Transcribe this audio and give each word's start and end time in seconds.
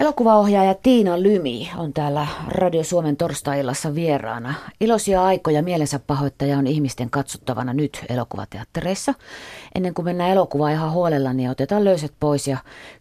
Elokuvaohjaaja 0.00 0.74
Tiina 0.74 1.22
Lymi 1.22 1.70
on 1.76 1.92
täällä 1.92 2.26
Radio 2.48 2.84
Suomen 2.84 3.16
torstai-illassa 3.16 3.94
vieraana. 3.94 4.54
Iloisia 4.80 5.24
aikoja 5.24 5.62
mielensä 5.62 5.98
pahoittaja 5.98 6.58
on 6.58 6.66
ihmisten 6.66 7.10
katsottavana 7.10 7.72
nyt 7.72 8.04
elokuvateattereissa. 8.08 9.14
Ennen 9.74 9.94
kuin 9.94 10.04
mennään 10.04 10.30
elokuvaan 10.30 10.72
ihan 10.72 10.92
huolella, 10.92 11.32
niin 11.32 11.50
otetaan 11.50 11.84
löyset 11.84 12.12
pois 12.20 12.48
ja 12.48 12.58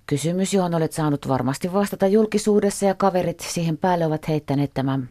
kysymys, 0.07 0.53
johon 0.53 0.75
olet 0.75 0.93
saanut 0.93 1.27
varmasti 1.27 1.73
vastata 1.73 2.07
julkisuudessa 2.07 2.85
ja 2.85 2.93
kaverit 2.93 3.39
siihen 3.39 3.77
päälle 3.77 4.05
ovat 4.05 4.27
heittäneet 4.27 4.71
tämän. 4.73 5.09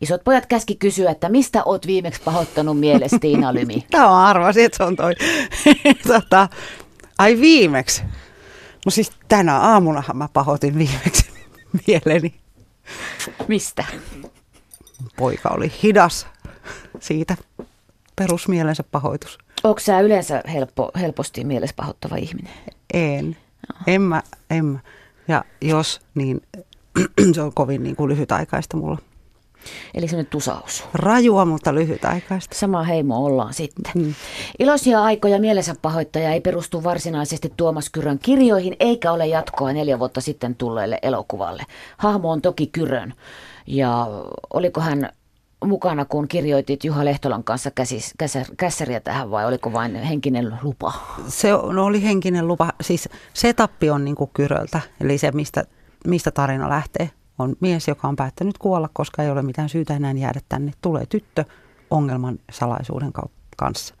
Isot 0.00 0.24
pojat 0.24 0.46
käski 0.46 0.76
kysyä, 0.76 1.10
että 1.10 1.28
mistä 1.28 1.64
oot 1.64 1.86
viimeksi 1.86 2.22
pahoittanut 2.24 2.80
mielessä 2.80 3.18
Tiina 3.20 3.54
Lymi? 3.54 3.84
Tämä 3.90 4.10
on 4.10 4.18
arvasin, 4.18 4.64
että 4.64 4.76
se 4.76 4.84
on 4.84 4.96
toi. 4.96 5.14
tota, 6.12 6.48
ai 7.18 7.40
viimeksi. 7.40 8.02
No 8.86 8.90
siis 8.90 9.12
tänä 9.28 9.58
aamunahan 9.58 10.16
mä 10.16 10.28
pahoitin 10.32 10.78
viimeksi 10.78 11.30
mieleni. 11.86 12.34
Mistä? 13.48 13.84
Poika 15.16 15.48
oli 15.48 15.72
hidas 15.82 16.26
siitä. 17.00 17.36
Perusmielensä 18.16 18.82
pahoitus. 18.82 19.38
Onko 19.64 19.80
sä 19.80 20.00
yleensä 20.00 20.42
helppo, 20.52 20.90
helposti 21.00 21.44
mielessä 21.44 21.76
pahoittava 21.76 22.16
ihminen? 22.16 22.52
En. 22.94 23.36
En 23.86 24.02
mä, 24.02 24.22
en 24.50 24.64
mä. 24.64 24.78
Ja 25.28 25.44
jos, 25.60 26.00
niin 26.14 26.42
se 27.34 27.42
on 27.42 27.54
kovin 27.54 27.82
niin 27.82 27.96
kuin 27.96 28.08
lyhytaikaista 28.08 28.76
mulla. 28.76 28.98
Eli 29.94 30.08
semmoinen 30.08 30.30
tusaus. 30.30 30.84
Rajua, 30.94 31.44
mutta 31.44 31.74
lyhytaikaista. 31.74 32.56
Sama 32.56 32.82
heimo 32.82 33.24
ollaan 33.24 33.54
sitten. 33.54 33.92
Mm. 33.94 34.14
Iloisia 34.58 35.02
aikoja 35.02 35.40
mielensä 35.40 35.74
pahoittaja 35.82 36.32
ei 36.32 36.40
perustu 36.40 36.84
varsinaisesti 36.84 37.52
Tuomas 37.56 37.90
Kyrön 37.90 38.18
kirjoihin, 38.18 38.76
eikä 38.80 39.12
ole 39.12 39.26
jatkoa 39.26 39.72
neljä 39.72 39.98
vuotta 39.98 40.20
sitten 40.20 40.54
tulleelle 40.54 40.98
elokuvalle. 41.02 41.62
Hahmo 41.96 42.30
on 42.30 42.42
toki 42.42 42.66
Kyrön. 42.66 43.14
Ja 43.66 44.06
oliko 44.50 44.80
hän 44.80 45.08
mukana, 45.64 46.04
kun 46.04 46.28
kirjoitit 46.28 46.84
Juha 46.84 47.04
Lehtolan 47.04 47.44
kanssa 47.44 47.70
käsis, 47.70 48.14
käsär, 48.18 48.46
kässäriä 48.56 49.00
tähän 49.00 49.30
vai 49.30 49.46
oliko 49.46 49.72
vain 49.72 49.94
henkinen 49.94 50.58
lupa? 50.62 50.92
Se 51.28 51.48
no 51.72 51.84
oli 51.84 52.02
henkinen 52.02 52.46
lupa. 52.46 52.72
Siis 52.80 53.08
setappi 53.34 53.90
on 53.90 54.04
niin 54.04 54.14
kuin 54.14 54.30
Kyröltä, 54.34 54.80
eli 55.00 55.18
se 55.18 55.32
mistä, 55.32 55.64
mistä 56.06 56.30
tarina 56.30 56.68
lähtee 56.68 57.10
on 57.38 57.56
mies, 57.60 57.88
joka 57.88 58.08
on 58.08 58.16
päättänyt 58.16 58.58
kuolla, 58.58 58.88
koska 58.92 59.22
ei 59.22 59.30
ole 59.30 59.42
mitään 59.42 59.68
syytä 59.68 59.96
enää 59.96 60.12
jäädä 60.12 60.40
tänne. 60.48 60.72
Tulee 60.82 61.06
tyttö 61.06 61.44
ongelman 61.90 62.38
salaisuuden 62.50 63.12
kanssa. 63.56 63.94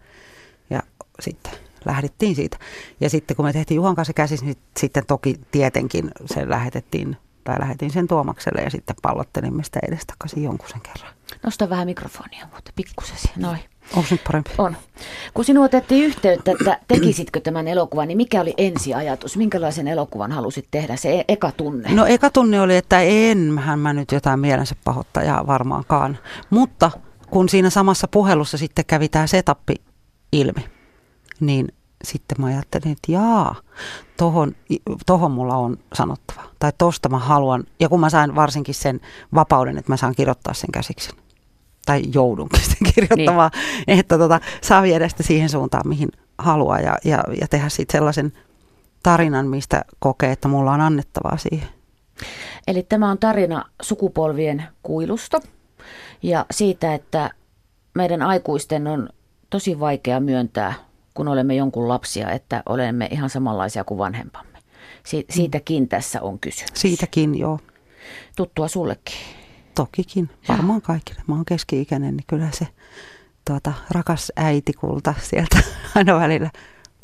Ja 0.70 0.82
sitten 1.20 1.52
lähdettiin 1.84 2.34
siitä. 2.34 2.58
Ja 3.00 3.10
sitten 3.10 3.36
kun 3.36 3.44
me 3.44 3.52
tehtiin 3.52 3.76
Juhan 3.76 3.94
kanssa 3.94 4.12
käsis, 4.12 4.42
niin 4.42 4.56
sitten 4.76 5.06
toki 5.06 5.40
tietenkin 5.50 6.10
se 6.26 6.48
lähetettiin 6.48 7.16
tai 7.44 7.60
lähetin 7.60 7.90
sen 7.90 8.08
Tuomakselle 8.08 8.62
ja 8.62 8.70
sitten 8.70 8.96
pallottelimme 9.02 9.64
sitä 9.64 9.80
edestakaisin 9.88 10.42
jonkun 10.42 10.68
sen 10.68 10.80
kerran. 10.80 11.14
Nosta 11.42 11.70
vähän 11.70 11.86
mikrofonia, 11.86 12.48
mutta 12.54 12.72
pikkusesi. 12.76 13.30
Noin. 13.36 13.60
Onko 13.96 14.08
nyt 14.10 14.24
parempi? 14.26 14.50
On. 14.58 14.76
Kun 15.34 15.44
sinua 15.44 15.64
otettiin 15.64 16.04
yhteyttä, 16.04 16.52
että 16.52 16.80
tekisitkö 16.88 17.40
tämän 17.40 17.68
elokuvan, 17.68 18.08
niin 18.08 18.16
mikä 18.16 18.40
oli 18.40 18.54
ensiajatus? 18.56 19.36
Minkälaisen 19.36 19.88
elokuvan 19.88 20.32
halusit 20.32 20.68
tehdä? 20.70 20.96
Se 20.96 21.18
e- 21.18 21.24
eka 21.28 21.52
tunne. 21.52 21.94
No 21.94 22.06
eka 22.06 22.30
tunne 22.30 22.60
oli, 22.60 22.76
että 22.76 23.00
enhän 23.00 23.78
mä 23.78 23.92
nyt 23.92 24.12
jotain 24.12 24.40
mielensä 24.40 24.74
pahoittajaa 24.84 25.46
varmaankaan. 25.46 26.18
Mutta 26.50 26.90
kun 27.30 27.48
siinä 27.48 27.70
samassa 27.70 28.08
puhelussa 28.08 28.58
sitten 28.58 28.84
kävi 28.84 29.08
tämä 29.08 29.26
setappi 29.26 29.74
ilmi, 30.32 30.64
niin 31.40 31.68
sitten 32.04 32.40
mä 32.40 32.46
ajattelin, 32.46 32.92
että 32.92 33.12
jaa, 33.12 33.54
tohon, 34.16 34.54
tohon 35.06 35.30
mulla 35.30 35.56
on 35.56 35.76
sanottava. 35.92 36.42
Tai 36.58 36.72
tosta 36.78 37.08
mä 37.08 37.18
haluan, 37.18 37.64
ja 37.80 37.88
kun 37.88 38.00
mä 38.00 38.10
sain 38.10 38.34
varsinkin 38.34 38.74
sen 38.74 39.00
vapauden, 39.34 39.78
että 39.78 39.92
mä 39.92 39.96
saan 39.96 40.14
kirjoittaa 40.14 40.54
sen 40.54 40.72
käsiksi 40.72 41.10
tai 41.88 42.02
joudunkin 42.14 42.60
sitten 42.68 42.92
kirjoittamaan, 42.94 43.50
niin. 43.86 43.98
että 43.98 44.18
tota, 44.18 44.40
saa 44.60 44.82
viedä 44.82 45.08
sitä 45.08 45.22
siihen 45.22 45.48
suuntaan, 45.48 45.88
mihin 45.88 46.08
haluaa 46.38 46.80
ja, 46.80 46.98
ja, 47.04 47.24
ja 47.40 47.48
tehdä 47.48 47.68
sitten 47.68 47.98
sellaisen 47.98 48.32
tarinan, 49.02 49.46
mistä 49.46 49.84
kokee, 49.98 50.32
että 50.32 50.48
mulla 50.48 50.72
on 50.72 50.80
annettavaa 50.80 51.36
siihen. 51.36 51.68
Eli 52.66 52.82
tämä 52.82 53.10
on 53.10 53.18
tarina 53.18 53.64
sukupolvien 53.82 54.64
kuilusta 54.82 55.40
ja 56.22 56.46
siitä, 56.50 56.94
että 56.94 57.30
meidän 57.94 58.22
aikuisten 58.22 58.86
on 58.86 59.08
tosi 59.50 59.80
vaikea 59.80 60.20
myöntää, 60.20 60.74
kun 61.14 61.28
olemme 61.28 61.54
jonkun 61.54 61.88
lapsia, 61.88 62.30
että 62.30 62.62
olemme 62.66 63.08
ihan 63.10 63.30
samanlaisia 63.30 63.84
kuin 63.84 63.98
vanhempamme. 63.98 64.58
Si- 65.04 65.26
siitäkin 65.30 65.88
tässä 65.88 66.22
on 66.22 66.38
kysymys. 66.38 66.70
Siitäkin, 66.74 67.38
joo. 67.38 67.58
Tuttua 68.36 68.68
sullekin. 68.68 69.18
Tokikin, 69.78 70.30
varmaan 70.48 70.82
kaikille. 70.82 71.22
Mä 71.26 71.34
oon 71.34 71.44
keski-ikäinen, 71.44 72.16
niin 72.16 72.24
kyllä 72.26 72.48
se 72.52 72.66
tuota, 73.44 73.72
rakas 73.90 74.32
äitikulta 74.36 75.14
sieltä 75.22 75.58
aina 75.94 76.18
välillä 76.18 76.50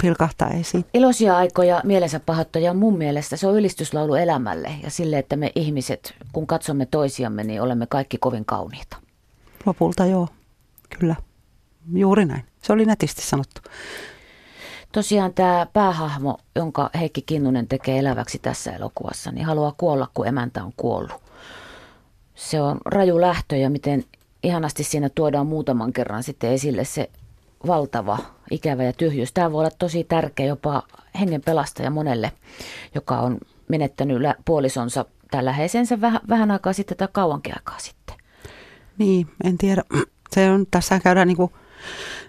pilkahtaa 0.02 0.50
esiin. 0.50 0.84
Iloisia 0.94 1.36
aikoja 1.36 1.80
mielensä 1.84 2.20
pahoittaja 2.20 2.74
mun 2.74 2.98
mielestä 2.98 3.36
se 3.36 3.46
on 3.46 3.56
ylistyslaulu 3.56 4.14
elämälle 4.14 4.70
ja 4.82 4.90
sille, 4.90 5.18
että 5.18 5.36
me 5.36 5.52
ihmiset, 5.54 6.14
kun 6.32 6.46
katsomme 6.46 6.86
toisiamme, 6.86 7.44
niin 7.44 7.62
olemme 7.62 7.86
kaikki 7.86 8.18
kovin 8.18 8.44
kauniita. 8.44 8.96
Lopulta 9.66 10.06
joo, 10.06 10.28
kyllä. 10.98 11.16
Juuri 11.94 12.24
näin. 12.24 12.44
Se 12.62 12.72
oli 12.72 12.84
nätisti 12.84 13.22
sanottu. 13.22 13.60
Tosiaan 14.92 15.34
tämä 15.34 15.66
päähahmo, 15.72 16.38
jonka 16.56 16.90
Heikki 16.94 17.22
Kinnunen 17.22 17.68
tekee 17.68 17.98
eläväksi 17.98 18.38
tässä 18.38 18.72
elokuvassa, 18.72 19.32
niin 19.32 19.46
haluaa 19.46 19.74
kuolla, 19.76 20.08
kun 20.14 20.26
emäntä 20.26 20.64
on 20.64 20.72
kuollut 20.76 21.24
se 22.34 22.60
on 22.60 22.78
raju 22.84 23.20
lähtö 23.20 23.56
ja 23.56 23.70
miten 23.70 24.04
ihanasti 24.42 24.84
siinä 24.84 25.10
tuodaan 25.14 25.46
muutaman 25.46 25.92
kerran 25.92 26.22
sitten 26.22 26.50
esille 26.52 26.84
se 26.84 27.10
valtava 27.66 28.18
ikävä 28.50 28.84
ja 28.84 28.92
tyhjyys. 28.92 29.32
Tämä 29.32 29.52
voi 29.52 29.60
olla 29.60 29.76
tosi 29.78 30.04
tärkeä 30.04 30.46
jopa 30.46 30.82
hengen 31.20 31.42
pelastaja 31.42 31.90
monelle, 31.90 32.32
joka 32.94 33.18
on 33.18 33.38
menettänyt 33.68 34.18
puolisonsa 34.44 35.04
tai 35.30 35.44
läheisensä 35.44 36.00
vähän, 36.00 36.20
vähän 36.28 36.50
aikaa 36.50 36.72
sitten 36.72 36.96
tai 36.96 37.08
kauankin 37.12 37.54
aikaa 37.56 37.78
sitten. 37.78 38.16
Niin, 38.98 39.26
en 39.44 39.58
tiedä. 39.58 39.82
Se 40.30 40.50
on, 40.50 40.66
tässä 40.70 41.00
käydään 41.00 41.28
niin 41.28 41.50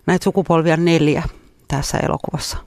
näitä 0.05 0.23
sukupolvia 0.23 0.77
neljä 0.77 1.23
tässä 1.67 1.97
elokuvassa. 1.97 2.57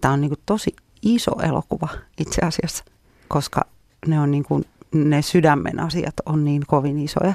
Tämä 0.00 0.14
on 0.14 0.20
niin 0.20 0.32
tosi 0.46 0.76
iso 1.02 1.30
elokuva 1.42 1.88
itse 2.20 2.42
asiassa, 2.42 2.84
koska 3.28 3.64
ne 4.06 4.20
on 4.20 4.30
niin 4.30 4.44
kuin 4.44 4.64
ne 4.94 5.22
sydämen 5.22 5.80
asiat 5.80 6.14
on 6.26 6.44
niin 6.44 6.62
kovin 6.66 6.98
isoja. 6.98 7.34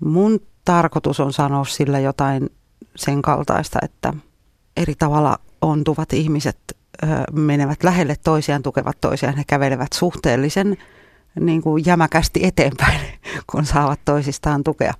Mun 0.00 0.40
tarkoitus 0.64 1.20
on 1.20 1.32
sanoa 1.32 1.64
sillä 1.64 2.00
jotain 2.00 2.50
sen 2.96 3.22
kaltaista, 3.22 3.78
että 3.82 4.12
eri 4.76 4.94
tavalla 4.94 5.38
ontuvat 5.60 6.12
ihmiset 6.12 6.58
menevät 7.32 7.82
lähelle 7.82 8.16
toisiaan, 8.24 8.62
tukevat 8.62 9.00
toisiaan, 9.00 9.36
he 9.36 9.44
kävelevät 9.46 9.92
suhteellisen 9.92 10.76
niin 11.40 11.62
kuin 11.62 11.86
jämäkästi 11.86 12.40
eteenpäin, 12.46 13.00
kun 13.52 13.66
saavat 13.66 14.00
toisistaan 14.04 14.64
tukea. 14.64 14.94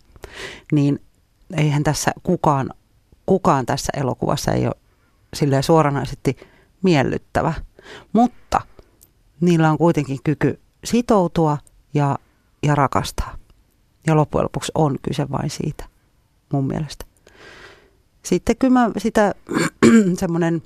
Niin 0.72 1.00
eihän 1.56 1.82
tässä 1.82 2.12
kukaan, 2.22 2.70
kukaan 3.26 3.66
tässä 3.66 3.92
elokuvassa 3.96 4.52
ei 4.52 4.66
ole 4.66 4.74
silleen 5.34 5.62
suoranaisesti 5.62 6.36
miellyttävä, 6.82 7.54
mutta 8.12 8.60
niillä 9.40 9.70
on 9.70 9.78
kuitenkin 9.78 10.18
kyky 10.24 10.60
sitoutua 10.84 11.58
ja, 11.94 12.18
ja 12.62 12.74
rakastaa. 12.74 13.36
Ja 14.06 14.16
loppujen 14.16 14.44
lopuksi 14.44 14.72
on 14.74 14.96
kyse 15.02 15.30
vain 15.30 15.50
siitä, 15.50 15.84
mun 16.52 16.66
mielestä. 16.66 17.04
Sitten 18.22 18.56
kyllä 18.56 18.72
mä 18.72 18.90
sitä 18.98 19.34
semmoinen 20.20 20.62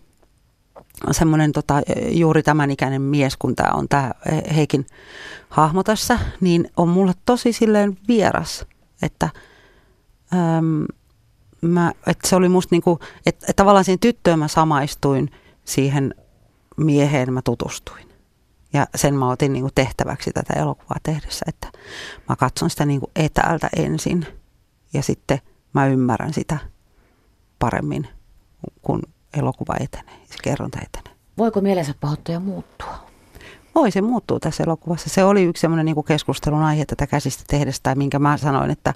semmoinen 1.10 1.52
tota, 1.52 1.82
juuri 2.10 2.42
tämän 2.42 2.70
ikäinen 2.70 3.02
mies, 3.02 3.36
kun 3.36 3.56
tämä 3.56 3.70
on 3.72 3.88
tämä 3.88 4.12
Heikin 4.56 4.86
hahmo 5.48 5.82
tässä, 5.82 6.18
niin 6.40 6.70
on 6.76 6.88
mulle 6.88 7.12
tosi 7.26 7.52
silleen 7.52 7.98
vieras, 8.08 8.66
että, 9.02 9.28
äm, 10.58 10.84
mä, 11.60 11.92
että 12.06 12.28
se 12.28 12.36
oli 12.36 12.48
musta 12.48 12.74
niinku, 12.74 12.98
että, 13.26 13.46
että 13.48 13.62
tavallaan 13.62 13.84
siihen 13.84 13.98
tyttöön 13.98 14.38
mä 14.38 14.48
samaistuin, 14.48 15.30
siihen 15.64 16.14
mieheen 16.76 17.32
mä 17.32 17.42
tutustuin. 17.42 18.07
Ja 18.72 18.86
sen 18.94 19.14
mä 19.14 19.30
otin 19.30 19.52
niin 19.52 19.62
kuin 19.62 19.74
tehtäväksi 19.74 20.30
tätä 20.32 20.54
elokuvaa 20.60 20.98
tehdessä, 21.02 21.44
että 21.48 21.68
mä 22.28 22.36
katson 22.36 22.70
sitä 22.70 22.86
niin 22.86 23.00
kuin 23.00 23.10
etäältä 23.16 23.68
ensin 23.76 24.26
ja 24.92 25.02
sitten 25.02 25.38
mä 25.72 25.86
ymmärrän 25.86 26.32
sitä 26.32 26.58
paremmin, 27.58 28.08
kun 28.82 29.02
elokuva 29.38 29.74
etenee, 29.80 30.14
se 30.24 30.36
kerronta 30.42 30.78
etenee. 30.82 31.18
Voiko 31.38 31.60
mielensä 31.60 31.94
pahoittaja 32.00 32.40
muuttua? 32.40 33.08
Voi 33.74 33.90
se 33.90 34.02
muuttuu 34.02 34.40
tässä 34.40 34.64
elokuvassa. 34.64 35.10
Se 35.10 35.24
oli 35.24 35.44
yksi 35.44 35.60
semmoinen 35.60 35.86
niin 35.86 36.04
keskustelun 36.04 36.62
aihe 36.62 36.84
tätä 36.84 37.06
käsistä 37.06 37.44
tehdessä, 37.46 37.82
tai 37.82 37.94
minkä 37.94 38.18
mä 38.18 38.36
sanoin, 38.36 38.70
että, 38.70 38.94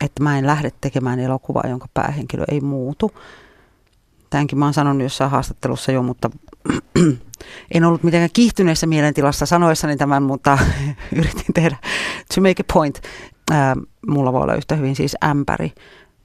että 0.00 0.22
mä 0.22 0.38
en 0.38 0.46
lähde 0.46 0.70
tekemään 0.80 1.18
elokuvaa, 1.18 1.66
jonka 1.68 1.88
päähenkilö 1.94 2.44
ei 2.48 2.60
muutu. 2.60 3.12
Tämänkin 4.30 4.58
mä 4.58 4.64
oon 4.64 4.74
sanonut 4.74 5.02
jossain 5.02 5.30
haastattelussa 5.30 5.92
jo, 5.92 6.02
mutta 6.02 6.30
en 7.74 7.84
ollut 7.84 8.02
mitenkään 8.02 8.30
kiihtyneessä 8.32 8.86
mielentilassa 8.86 9.46
sanoessani 9.46 9.96
tämän, 9.96 10.22
mutta 10.22 10.58
yritin 11.18 11.54
tehdä 11.54 11.76
to 12.34 12.40
make 12.40 12.60
a 12.60 12.72
point. 12.72 13.00
Ää, 13.50 13.76
mulla 14.06 14.32
voi 14.32 14.42
olla 14.42 14.54
yhtä 14.54 14.74
hyvin 14.74 14.96
siis 14.96 15.16
ämpäri 15.24 15.72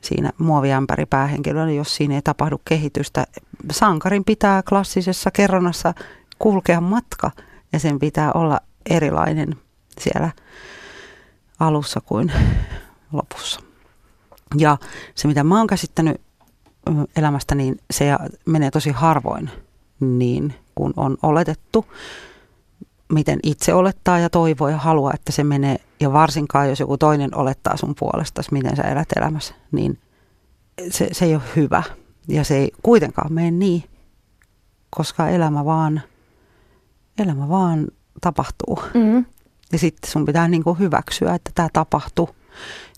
siinä 0.01 0.31
muoviämpäri 0.38 1.06
päähenkilöllä, 1.06 1.71
jos 1.71 1.95
siinä 1.95 2.15
ei 2.15 2.21
tapahdu 2.21 2.62
kehitystä. 2.65 3.25
Sankarin 3.71 4.25
pitää 4.25 4.63
klassisessa 4.63 5.31
kerronnassa 5.31 5.94
kulkea 6.39 6.81
matka 6.81 7.31
ja 7.74 7.80
sen 7.80 8.00
pitää 8.00 8.31
olla 8.33 8.59
erilainen 8.89 9.56
siellä 10.00 10.31
alussa 11.59 12.01
kuin 12.01 12.31
lopussa. 13.12 13.59
Ja 14.57 14.77
se, 15.15 15.27
mitä 15.27 15.44
mä 15.44 15.57
oon 15.57 15.68
käsittänyt 15.68 16.21
elämästä, 17.16 17.56
niin 17.56 17.80
se 17.92 18.06
menee 18.45 18.72
tosi 18.72 18.92
harvoin 18.92 19.50
niin 20.00 20.54
kuin 20.75 20.94
on 20.98 21.18
oletettu, 21.24 21.86
miten 23.12 23.39
itse 23.44 23.74
olettaa 23.74 24.19
ja 24.19 24.30
toivoo 24.30 24.69
ja 24.69 24.78
haluaa, 24.78 25.13
että 25.13 25.31
se 25.31 25.44
menee. 25.44 25.78
Ja 26.00 26.13
varsinkaan, 26.13 26.69
jos 26.69 26.80
joku 26.80 26.98
toinen 26.98 27.38
olettaa 27.38 27.78
sun 27.78 27.95
puolesta, 28.00 28.42
miten 28.51 28.75
sä 28.75 28.83
elät 28.83 29.07
elämässä, 29.16 29.56
niin 29.72 30.00
se, 30.89 31.10
se 31.12 31.25
ei 31.25 31.36
ole 31.36 31.44
hyvä. 31.56 31.83
Ja 32.28 32.44
se 32.44 32.57
ei 32.57 32.72
kuitenkaan 32.83 33.33
mene 33.33 33.51
niin, 33.51 33.83
koska 34.89 35.30
elämä 35.30 35.66
vaan, 35.66 36.01
elämä 37.19 37.50
vaan 37.50 37.88
tapahtuu. 38.22 38.80
Mm. 38.94 39.25
Ja 39.72 39.80
sitten 39.80 40.12
sun 40.12 40.25
pitää 40.25 40.48
niin 40.48 40.63
kuin 40.63 40.80
hyväksyä, 40.80 41.36
että 41.36 41.51
tämä 41.56 41.69
tapahtuu. 41.74 42.30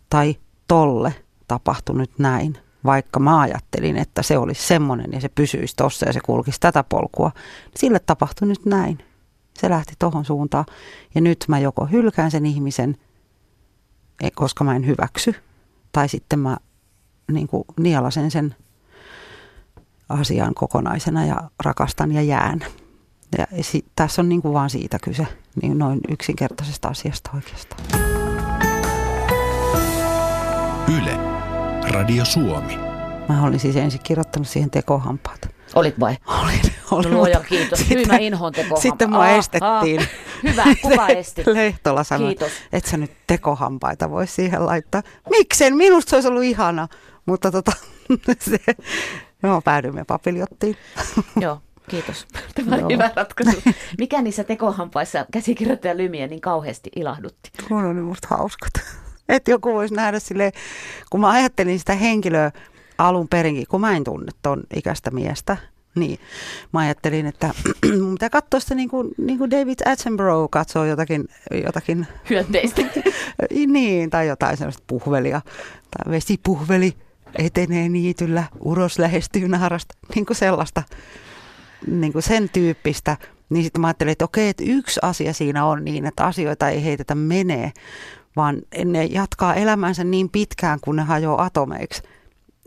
Tai 0.09 0.35
tolle 0.67 1.15
tapahtui 1.47 1.97
nyt 1.97 2.19
näin. 2.19 2.57
Vaikka 2.85 3.19
mä 3.19 3.39
ajattelin, 3.39 3.97
että 3.97 4.23
se 4.23 4.37
olisi 4.37 4.67
semmoinen 4.67 5.11
ja 5.11 5.21
se 5.21 5.29
pysyisi 5.29 5.75
tossa 5.75 6.05
ja 6.05 6.13
se 6.13 6.19
kulkisi 6.19 6.59
tätä 6.59 6.83
polkua. 6.83 7.31
Sille 7.75 7.99
tapahtui 7.99 8.47
nyt 8.47 8.65
näin. 8.65 8.97
Se 9.53 9.69
lähti 9.69 9.93
tohon 9.99 10.25
suuntaan. 10.25 10.65
Ja 11.15 11.21
nyt 11.21 11.45
mä 11.47 11.59
joko 11.59 11.85
hylkään 11.85 12.31
sen 12.31 12.45
ihmisen, 12.45 12.97
e, 14.23 14.31
koska 14.31 14.63
mä 14.63 14.75
en 14.75 14.87
hyväksy. 14.87 15.35
Tai 15.91 16.09
sitten 16.09 16.39
mä 16.39 16.57
niin 17.31 17.47
kuin 17.47 17.63
nielasen 17.79 18.31
sen 18.31 18.55
asian 20.09 20.53
kokonaisena 20.53 21.25
ja 21.25 21.37
rakastan 21.63 22.11
ja 22.11 22.21
jään. 22.21 22.65
Ja 23.37 23.47
tässä 23.95 24.21
on 24.21 24.29
niin 24.29 24.41
kuin 24.41 24.53
vaan 24.53 24.69
siitä 24.69 24.97
kyse, 25.03 25.27
niin 25.61 25.77
noin 25.77 25.99
yksinkertaisesta 26.09 26.87
asiasta 26.87 27.31
oikeastaan. 27.35 28.22
Radio 31.93 32.25
Suomi. 32.25 32.77
Mä 33.29 33.43
olin 33.43 33.59
siis 33.59 33.75
ensin 33.75 33.99
kirjoittanut 34.03 34.47
siihen 34.47 34.69
tekohampaat. 34.69 35.49
Olit 35.75 35.99
vai? 35.99 36.17
Olin. 36.27 36.59
olin 36.91 37.11
no, 37.11 37.17
luoja, 37.17 37.39
kiitos. 37.39 37.79
Sitten, 37.79 37.97
Hyvä 37.97 38.17
inhoon 38.17 38.51
tekohampaat. 38.51 38.81
Sitten 38.81 39.09
mua 39.09 39.23
ah, 39.23 39.37
estettiin. 39.37 39.99
Ah, 39.99 40.07
hyvä, 40.43 40.63
kuka 40.81 41.07
esti? 41.19 41.43
Lehtola 41.45 42.03
sanoi, 42.03 42.27
kiitos. 42.27 42.51
että 42.73 42.89
sä 42.89 42.97
nyt 42.97 43.11
tekohampaita 43.27 44.09
voi 44.09 44.27
siihen 44.27 44.65
laittaa. 44.65 45.01
Miksen? 45.29 45.75
Minusta 45.75 46.09
se 46.09 46.15
olisi 46.15 46.27
ollut 46.27 46.43
ihana. 46.43 46.87
Mutta 47.25 47.51
tota, 47.51 47.71
se, 48.49 48.59
no, 49.41 49.61
päädyimme 49.61 50.03
papiljottiin. 50.03 50.77
Joo. 51.41 51.61
Kiitos. 51.89 52.27
Tämä 52.55 52.75
oli 52.75 52.93
hyvä 52.93 53.11
ratkaisu. 53.15 53.61
Mikä 53.97 54.21
niissä 54.21 54.43
tekohampaissa 54.43 55.25
käsikirjoittaja 55.31 55.97
Lymiä 55.97 56.27
niin 56.27 56.41
kauheasti 56.41 56.89
ilahdutti? 56.95 57.49
Kun 57.67 57.85
oli 57.85 58.01
musta 58.01 58.27
hauskat. 58.29 59.02
Että 59.29 59.51
joku 59.51 59.73
voisi 59.73 59.93
nähdä 59.93 60.19
sille, 60.19 60.51
kun 61.09 61.21
mä 61.21 61.29
ajattelin 61.29 61.79
sitä 61.79 61.93
henkilöä 61.93 62.51
alun 62.97 63.27
perinkin, 63.27 63.67
kun 63.69 63.81
mä 63.81 63.95
en 63.95 64.03
tunne 64.03 64.31
ton 64.41 64.63
ikäistä 64.75 65.11
miestä, 65.11 65.57
niin 65.95 66.19
mä 66.73 66.79
ajattelin, 66.79 67.25
että 67.25 67.53
mun 68.01 68.13
pitää 68.13 68.29
katsoa 68.29 68.59
sitä 68.59 68.75
niin 68.75 68.89
kuin, 68.89 69.11
niin 69.17 69.37
kuin 69.37 69.51
David 69.51 69.79
Attenborough 69.85 70.51
katsoo 70.51 70.85
jotakin... 70.85 71.27
jotakin 71.65 72.07
Hyönteistä. 72.29 72.81
niin, 73.67 74.09
tai 74.09 74.27
jotain 74.27 74.57
sellaista 74.57 74.83
puhvelia. 74.87 75.41
Tai 75.97 76.11
vesipuhveli 76.11 76.93
etenee 77.37 77.89
niityllä, 77.89 78.43
uros 78.59 78.99
lähestyy 78.99 79.47
naarasta. 79.47 79.95
Niin 80.15 80.25
kuin 80.25 80.37
sellaista, 80.37 80.83
niin 81.87 82.13
kuin 82.13 82.23
sen 82.23 82.49
tyyppistä. 82.49 83.17
Niin 83.49 83.63
sitten 83.63 83.81
mä 83.81 83.87
ajattelin, 83.87 84.11
että 84.11 84.25
okei, 84.25 84.49
että 84.49 84.63
yksi 84.67 84.99
asia 85.03 85.33
siinä 85.33 85.65
on 85.65 85.85
niin, 85.85 86.05
että 86.05 86.25
asioita 86.25 86.69
ei 86.69 86.83
heitetä 86.83 87.15
menee, 87.15 87.71
vaan 88.35 88.61
ne 88.85 89.05
jatkaa 89.05 89.53
elämänsä 89.53 90.03
niin 90.03 90.29
pitkään, 90.29 90.79
kun 90.81 90.95
ne 90.95 91.03
hajoaa 91.03 91.43
atomeiksi. 91.43 92.03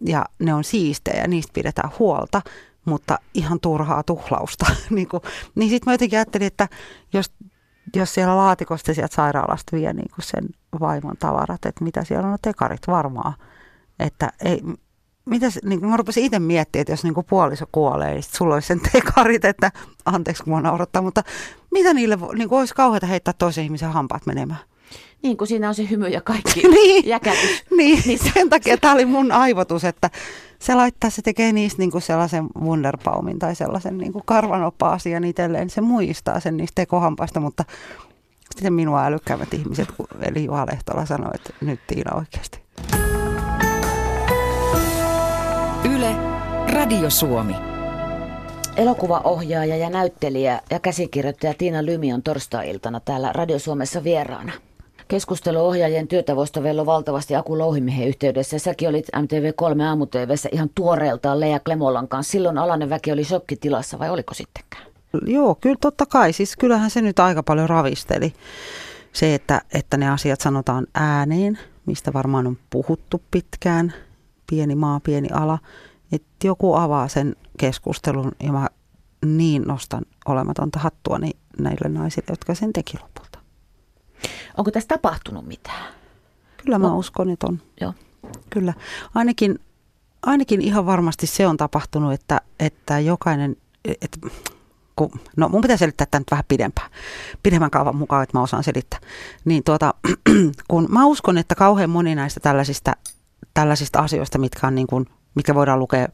Ja 0.07 0.25
ne 0.39 0.55
on 0.55 0.65
siistejä, 0.65 1.27
niistä 1.27 1.53
pidetään 1.53 1.91
huolta, 1.99 2.43
mutta 2.85 3.19
ihan 3.35 3.61
turhaa 3.61 4.03
tuhlausta. 4.03 4.67
niin 4.91 5.09
niin 5.55 5.71
sitten 5.71 5.91
mä 5.91 5.95
jotenkin 5.95 6.19
ajattelin, 6.19 6.47
että 6.47 6.69
jos, 7.13 7.33
jos 7.97 8.15
siellä 8.15 8.37
laatikosta 8.37 8.95
sieltä 8.95 9.15
sairaalasta 9.15 9.77
vie 9.77 9.93
niin 9.93 10.11
kuin 10.15 10.25
sen 10.25 10.49
vaimon 10.81 11.17
tavarat, 11.19 11.67
että 11.67 11.85
mitä 11.85 12.05
siellä 12.05 12.27
on 12.27 12.33
no 12.33 12.39
tekarit 12.43 12.87
varmaan. 12.87 13.35
Että 13.99 14.33
ei, 14.45 14.63
mitä 15.25 15.47
niin 15.65 15.87
mä 15.87 15.97
rupesin 15.97 16.25
itse 16.25 16.39
miettimään, 16.39 16.81
että 16.81 16.93
jos 16.93 17.05
niin 17.05 17.15
kuin 17.15 17.27
puoliso 17.31 17.65
kuolee, 17.73 18.13
niin 18.13 18.23
sulla 18.23 18.55
olisi 18.55 18.69
sen 18.69 18.81
tekarit, 18.93 19.45
että 19.45 19.73
anteeksi 20.05 20.45
kun 20.45 20.53
mä 20.53 20.61
naurattaa, 20.61 21.03
mutta 21.03 21.23
mitä 21.71 21.95
niille, 21.95 22.19
niin 22.35 22.49
kuin 22.49 22.59
olisi 22.59 22.75
kauheata 22.75 23.07
heittää 23.07 23.35
toisen 23.39 23.65
ihmisen 23.65 23.93
hampaat 23.93 24.27
menemään. 24.27 24.61
Niin, 25.23 25.37
kun 25.37 25.47
siinä 25.47 25.69
on 25.69 25.75
se 25.75 25.91
hymy 25.91 26.09
ja 26.09 26.21
kaikki 26.21 26.63
niin, 26.69 27.07
jäkätys. 27.07 27.65
Niin, 27.77 28.03
niin 28.07 28.19
sen 28.35 28.51
takia 28.51 28.77
tämä 28.77 28.95
oli 28.95 29.05
mun 29.05 29.33
aivotus, 29.33 29.85
että 29.85 30.11
se 30.59 30.75
laittaa, 30.75 31.11
se 31.11 31.23
tekee 31.23 31.53
niistä 31.53 31.79
niin 31.79 31.91
kuin 31.91 32.03
sellaisen 32.03 32.47
wunderbaumin 32.61 33.39
tai 33.39 33.55
sellaisen 33.55 33.99
niin 33.99 34.13
karvanoppa-asian 34.25 35.25
itselleen. 35.25 35.71
Se 35.71 35.81
muistaa 35.81 36.41
sen 36.41 36.57
niistä 36.57 36.75
tekohampaista, 36.75 37.41
mutta 37.41 37.65
sitten 38.55 38.73
minua 38.73 39.05
älykkäämmät 39.05 39.55
ihmiset, 39.55 39.89
eli 40.23 40.45
Juha 40.45 40.67
Lehtola 40.67 41.07
sanoi, 41.07 41.31
että 41.35 41.51
nyt 41.61 41.81
Tiina 41.87 42.15
oikeasti. 42.15 42.61
Yle, 45.97 46.17
Radio 46.73 47.11
Suomi. 47.11 47.55
Elokuvaohjaaja 48.77 49.77
ja 49.77 49.91
näyttelijä 49.91 50.61
ja 50.71 50.81
käsikirjoittaja 50.81 51.55
Tiina 51.55 51.85
Lymi 51.85 52.13
on 52.13 52.23
torstai-iltana 52.23 53.01
täällä 53.01 53.33
Radio 53.33 53.59
Suomessa 53.59 54.05
vieraana. 54.05 54.53
Keskusteluohjaajien 55.09 56.09
työtavoista 56.09 56.63
vello 56.63 56.87
valtavasti 56.87 57.37
Aku 57.37 57.59
Louhimiehen 57.59 58.09
yhteydessä. 58.09 58.59
Säkin 58.59 58.89
olit 58.89 59.07
MTV3 59.17 59.83
aamu 59.83 60.07
ihan 60.53 60.71
tuoreeltaan 60.75 61.41
Leija 61.41 61.61
Klemolan 61.61 62.09
kanssa. 62.09 62.31
Silloin 62.31 62.59
alainen 62.59 62.91
väki 62.91 63.13
oli 63.13 63.25
shokkitilassa 63.25 63.99
vai 63.99 64.11
oliko 64.11 64.35
sittenkään? 64.35 64.87
Joo, 65.27 65.55
kyllä 65.55 65.77
totta 65.81 66.07
kai. 66.07 66.33
Siis 66.33 66.57
kyllähän 66.57 66.91
se 66.91 67.03
nyt 67.03 67.19
aika 67.19 67.43
paljon 67.43 67.69
ravisteli. 67.69 68.33
Se, 69.13 69.35
että, 69.35 69.61
että 69.75 69.97
ne 69.97 70.11
asiat 70.11 70.41
sanotaan 70.41 70.87
ääneen, 70.95 71.59
mistä 71.87 72.13
varmaan 72.13 72.47
on 72.47 72.59
puhuttu 72.71 73.23
pitkään. 73.31 73.95
Pieni 74.51 74.75
maa, 74.75 75.01
pieni 75.01 75.29
ala. 75.33 75.59
Että 76.13 76.47
joku 76.47 76.75
avaa 76.75 77.09
sen 77.09 77.37
keskustelun 77.59 78.33
ja 78.43 78.53
mä 78.53 78.69
niin 79.25 79.63
nostan 79.63 80.05
olematonta 80.27 80.79
hattuani 80.79 81.31
näille 81.59 81.89
naisille, 81.89 82.27
jotka 82.31 82.55
sen 82.55 82.73
teki 82.73 82.97
lopulta. 83.03 83.26
Onko 84.57 84.71
tässä 84.71 84.89
tapahtunut 84.89 85.47
mitään? 85.47 85.95
Kyllä 86.65 86.79
mä 86.79 86.89
no. 86.89 86.99
uskon, 86.99 87.31
että 87.31 87.47
on. 87.47 87.61
Joo. 87.81 87.95
Kyllä. 88.51 88.75
Ainakin, 89.15 89.59
ainakin 90.23 90.61
ihan 90.61 90.87
varmasti 90.87 91.27
se 91.27 91.47
on 91.47 91.57
tapahtunut, 91.57 92.13
että, 92.13 92.41
että 92.61 92.99
jokainen, 93.01 93.57
että 93.85 94.19
kun, 94.97 95.11
no 95.37 95.49
mun 95.49 95.61
pitää 95.61 95.77
selittää 95.77 96.07
tämä 96.11 96.21
nyt 96.21 96.31
vähän 96.31 96.45
pidempään, 96.49 96.91
pidemmän 97.43 97.71
kaavan 97.71 97.97
mukaan, 97.97 98.23
että 98.23 98.39
mä 98.39 98.43
osaan 98.43 98.65
selittää. 98.65 99.01
Niin 99.45 99.65
tuota, 99.65 99.95
kun 100.71 100.87
mä 100.91 101.07
uskon, 101.07 101.39
että 101.39 101.55
kauhean 101.55 101.91
moni 101.91 102.15
näistä 102.15 102.41
tällaisista, 102.41 102.93
tällaisista 103.55 103.99
asioista, 103.99 104.39
mitkä, 104.39 104.67
on 104.67 104.75
niin 104.75 104.87
kuin, 104.87 105.07
mitkä 105.35 105.55
voidaan 105.55 105.79
lukea 105.79 106.09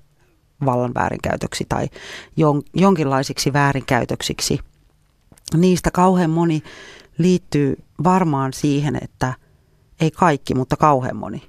vallan 0.65 0.95
väärinkäytöksi 0.95 1.67
tai 1.69 1.89
jon, 2.37 2.63
jonkinlaisiksi 2.75 3.53
väärinkäytöksiksi, 3.53 4.61
niistä 5.57 5.91
kauhean 5.91 6.31
moni 6.31 6.63
liittyy 7.19 7.77
varmaan 8.05 8.53
siihen, 8.53 8.99
että 9.03 9.35
ei 10.01 10.11
kaikki, 10.11 10.55
mutta 10.55 10.77
kauhean 10.77 11.17
moni. 11.17 11.43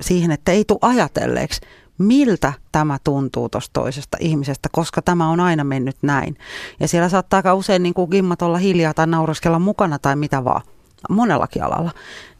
Siihen, 0.00 0.30
että 0.30 0.52
ei 0.52 0.64
tule 0.64 0.78
ajatelleeksi, 0.82 1.60
miltä 1.98 2.52
tämä 2.72 2.98
tuntuu 3.04 3.48
tuosta 3.48 3.72
toisesta 3.72 4.16
ihmisestä, 4.20 4.68
koska 4.72 5.02
tämä 5.02 5.28
on 5.28 5.40
aina 5.40 5.64
mennyt 5.64 5.96
näin. 6.02 6.36
Ja 6.80 6.88
siellä 6.88 7.08
saattaa 7.08 7.38
aika 7.38 7.54
usein 7.54 7.82
niin 7.82 7.94
kuin 7.94 8.10
gimmat 8.10 8.42
olla 8.42 8.58
hiljaa 8.58 8.94
tai 8.94 9.06
nauraskella 9.06 9.58
mukana 9.58 9.98
tai 9.98 10.16
mitä 10.16 10.44
vaan, 10.44 10.62
monellakin 11.10 11.62
alalla. 11.62 11.90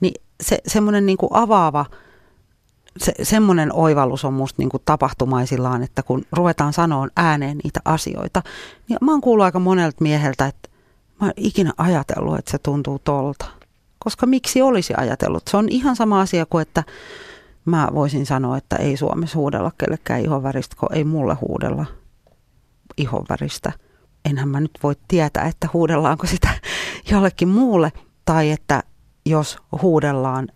Niin 0.01 0.23
se, 0.41 0.59
semmoinen 0.67 1.07
niin 1.07 1.19
kuin 1.19 1.31
avaava, 1.33 1.87
se, 2.97 3.13
semmoinen 3.23 3.73
oivallus 3.73 4.25
on 4.25 4.33
musta 4.35 4.63
niin 4.63 4.69
kuin 4.69 4.83
tapahtumaisillaan, 4.85 5.83
että 5.83 6.03
kun 6.03 6.23
ruvetaan 6.33 6.73
sanoa 6.73 7.09
ääneen 7.17 7.59
niitä 7.65 7.81
asioita, 7.85 8.43
niin 8.89 8.99
mä 9.01 9.13
oon 9.13 9.21
kuullut 9.21 9.45
aika 9.45 9.59
monelta 9.59 9.97
mieheltä, 10.01 10.47
että 10.47 10.70
mä 11.21 11.27
oon 11.27 11.33
ikinä 11.37 11.73
ajatellut, 11.79 12.39
että 12.39 12.51
se 12.51 12.59
tuntuu 12.59 12.99
tolta. 12.99 13.47
Koska 13.99 14.27
miksi 14.27 14.63
olisi 14.63 14.95
ajatellut? 14.97 15.43
Se 15.51 15.57
on 15.57 15.69
ihan 15.69 15.97
sama 15.97 16.21
asia 16.21 16.47
kuin, 16.47 16.63
että 16.63 16.85
mä 17.65 17.89
voisin 17.95 18.27
sanoa, 18.27 18.57
että 18.57 18.77
ei 18.77 18.97
Suomessa 18.97 19.39
huudella 19.39 19.73
kellekään 19.79 20.21
ihonväristä, 20.21 20.77
kun 20.81 20.93
ei 20.93 21.05
mulle 21.05 21.35
huudella 21.35 21.87
ihonväristä. 22.97 23.73
Enhän 24.25 24.49
mä 24.49 24.61
nyt 24.61 24.79
voi 24.83 24.95
tietää, 25.09 25.45
että 25.45 25.69
huudellaanko 25.73 26.27
sitä 26.27 26.49
jollekin 27.11 27.49
muulle, 27.49 27.93
tai 28.25 28.51
että 28.51 28.83
jos 29.27 29.59
huudellaan, 29.83 30.49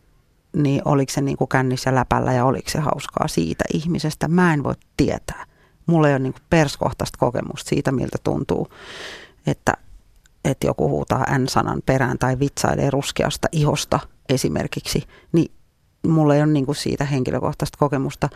niin 0.57 0.83
oliko 0.85 1.13
se 1.13 1.21
niin 1.21 1.37
kuin 1.37 1.49
kännissä 1.49 1.95
läpällä 1.95 2.33
ja 2.33 2.45
oliko 2.45 2.71
se 2.71 2.79
hauskaa 2.79 3.29
siitä 3.29 3.65
ihmisestä. 3.75 4.29
Mä 4.29 4.55
en 4.55 4.65
voi 4.65 4.75
tietää. 4.97 5.45
Mulla 5.87 6.09
ei 6.09 6.15
ole 6.15 6.19
niin 6.19 6.35
perskohtaista 6.51 7.19
kokemusta 7.19 7.69
siitä, 7.69 7.93
miltä 7.93 8.19
tuntuu, 8.25 8.69
että, 9.47 9.73
että 10.45 10.67
joku 10.67 10.89
huutaa 10.89 11.39
N-sanan 11.39 11.83
perään 11.87 12.19
tai 12.19 12.39
vitsailee 12.39 12.91
ruskeasta 12.91 13.49
ihosta 13.53 14.01
esimerkiksi, 14.29 15.03
niin 15.33 15.53
mulla 16.07 16.35
ei 16.35 16.43
ole 16.43 16.53
niin 16.53 16.67
kuin 16.67 16.77
siitä 16.77 17.05
henkilökohtaista 17.05 17.79
kokemusta, 17.79 18.29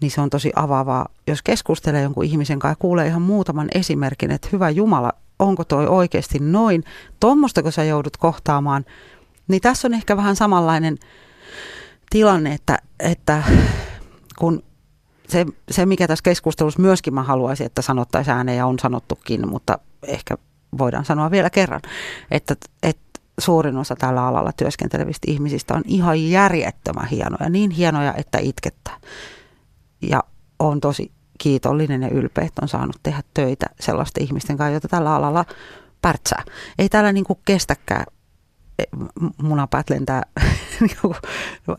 niin 0.00 0.10
se 0.10 0.20
on 0.20 0.30
tosi 0.30 0.52
avaavaa. 0.56 1.08
Jos 1.26 1.42
keskustelee 1.42 2.02
jonkun 2.02 2.24
ihmisen 2.24 2.58
kanssa 2.58 2.72
ja 2.72 2.76
kuulee 2.76 3.06
ihan 3.06 3.22
muutaman 3.22 3.68
esimerkin, 3.74 4.30
että 4.30 4.48
hyvä 4.52 4.70
Jumala, 4.70 5.12
onko 5.38 5.64
toi 5.64 5.86
oikeasti 5.86 6.38
noin, 6.38 6.84
tuommoista 7.20 7.62
kun 7.62 7.72
sä 7.72 7.84
joudut 7.84 8.16
kohtaamaan, 8.16 8.84
niin 9.48 9.60
tässä 9.60 9.88
on 9.88 9.94
ehkä 9.94 10.16
vähän 10.16 10.36
samanlainen 10.36 10.98
tilanne, 12.10 12.52
että, 12.52 12.78
että 13.00 13.42
kun 14.38 14.62
se, 15.28 15.46
se, 15.70 15.86
mikä 15.86 16.08
tässä 16.08 16.22
keskustelussa 16.22 16.82
myöskin 16.82 17.14
mä 17.14 17.22
haluaisin, 17.22 17.66
että 17.66 17.82
sanottaisiin 17.82 18.36
ääneen 18.36 18.58
ja 18.58 18.66
on 18.66 18.78
sanottukin, 18.78 19.48
mutta 19.48 19.78
ehkä 20.02 20.38
voidaan 20.78 21.04
sanoa 21.04 21.30
vielä 21.30 21.50
kerran, 21.50 21.80
että, 22.30 22.54
että 22.82 23.20
suurin 23.38 23.76
osa 23.76 23.96
tällä 23.96 24.26
alalla 24.26 24.52
työskentelevistä 24.52 25.30
ihmisistä 25.30 25.74
on 25.74 25.82
ihan 25.86 26.30
järjettömän 26.30 27.08
hienoja, 27.08 27.50
niin 27.50 27.70
hienoja, 27.70 28.14
että 28.14 28.38
itkettää. 28.38 28.96
Ja 30.02 30.22
on 30.58 30.80
tosi 30.80 31.12
kiitollinen 31.38 32.02
ja 32.02 32.08
ylpeä, 32.08 32.44
että 32.44 32.60
on 32.62 32.68
saanut 32.68 32.96
tehdä 33.02 33.22
töitä 33.34 33.66
sellaisten 33.80 34.22
ihmisten 34.22 34.56
kanssa, 34.56 34.72
joita 34.72 34.88
tällä 34.88 35.14
alalla 35.14 35.44
pärtsää. 36.02 36.42
Ei 36.78 36.88
täällä 36.88 37.12
niin 37.12 37.24
kuin 37.24 37.38
kestäkään 37.44 38.04
e, 38.78 38.84
munapäät 39.42 39.90
lentää 39.90 40.22
niinku 40.80 41.14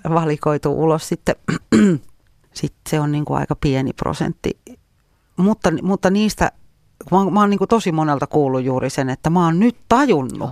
valikoituu 0.10 0.84
ulos 0.84 1.10
sitten. 1.10 1.36
sitten 2.54 2.90
se 2.90 3.00
on 3.00 3.12
niin 3.12 3.26
kuin 3.26 3.40
aika 3.40 3.56
pieni 3.56 3.94
prosentti. 3.94 4.60
Mutta, 5.38 5.72
mutta 5.82 6.10
niistä, 6.10 6.52
mä, 7.12 7.30
mä 7.32 7.40
oon 7.40 7.50
niin 7.50 7.58
kuin 7.58 7.68
tosi 7.68 7.92
monelta 7.92 8.28
kuullut 8.28 8.64
juuri 8.64 8.90
sen, 8.90 9.10
että 9.10 9.30
mä 9.30 9.46
oon 9.46 9.60
nyt 9.60 9.78
tajunnut, 9.90 10.50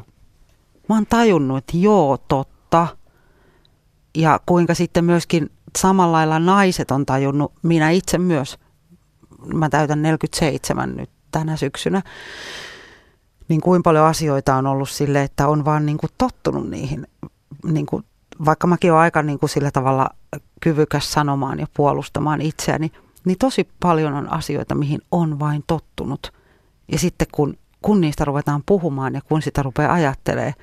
mä 0.90 0.96
oon 0.96 1.06
tajunnut, 1.06 1.58
että 1.58 1.78
joo, 1.78 2.18
totta. 2.28 2.88
Ja 4.18 4.40
kuinka 4.46 4.74
sitten 4.74 5.06
myöskin 5.06 5.50
samalla 5.78 6.18
lailla 6.18 6.40
naiset 6.40 6.92
on 6.92 7.06
tajunnut, 7.06 7.54
minä 7.64 7.90
itse 7.90 8.18
myös, 8.18 8.58
mä 9.54 9.70
täytän 9.70 10.02
47 10.02 10.96
nyt 10.96 11.10
tänä 11.32 11.56
syksynä, 11.58 12.02
niin 13.48 13.62
kuin 13.62 13.84
paljon 13.84 14.06
asioita 14.06 14.56
on 14.56 14.68
ollut 14.68 14.90
sille, 14.90 15.24
että 15.24 15.48
on 15.48 15.66
vaan 15.66 15.86
niin 15.86 15.98
kuin 15.98 16.10
tottunut 16.18 16.70
niihin. 16.70 17.08
Niin 17.64 17.86
kuin, 17.86 18.04
vaikka 18.46 18.68
mäkin 18.68 18.92
olen 18.92 19.02
aika 19.02 19.22
niin 19.22 19.40
kuin 19.40 19.50
sillä 19.50 19.72
tavalla 19.72 20.10
kyvykäs 20.62 21.12
sanomaan 21.12 21.60
ja 21.60 21.68
puolustamaan 21.74 22.42
itseäni, 22.42 22.92
niin 23.26 23.38
tosi 23.38 23.68
paljon 23.80 24.14
on 24.14 24.32
asioita, 24.32 24.76
mihin 24.76 25.02
on 25.12 25.40
vain 25.40 25.64
tottunut. 25.68 26.34
Ja 26.92 27.00
sitten 27.00 27.28
kun, 27.32 27.58
kun 27.82 28.02
niistä 28.02 28.26
ruvetaan 28.26 28.64
puhumaan 28.66 29.14
ja 29.14 29.22
kun 29.22 29.42
sitä 29.42 29.64
rupeaa 29.64 29.94
ajattelee, 29.94 30.54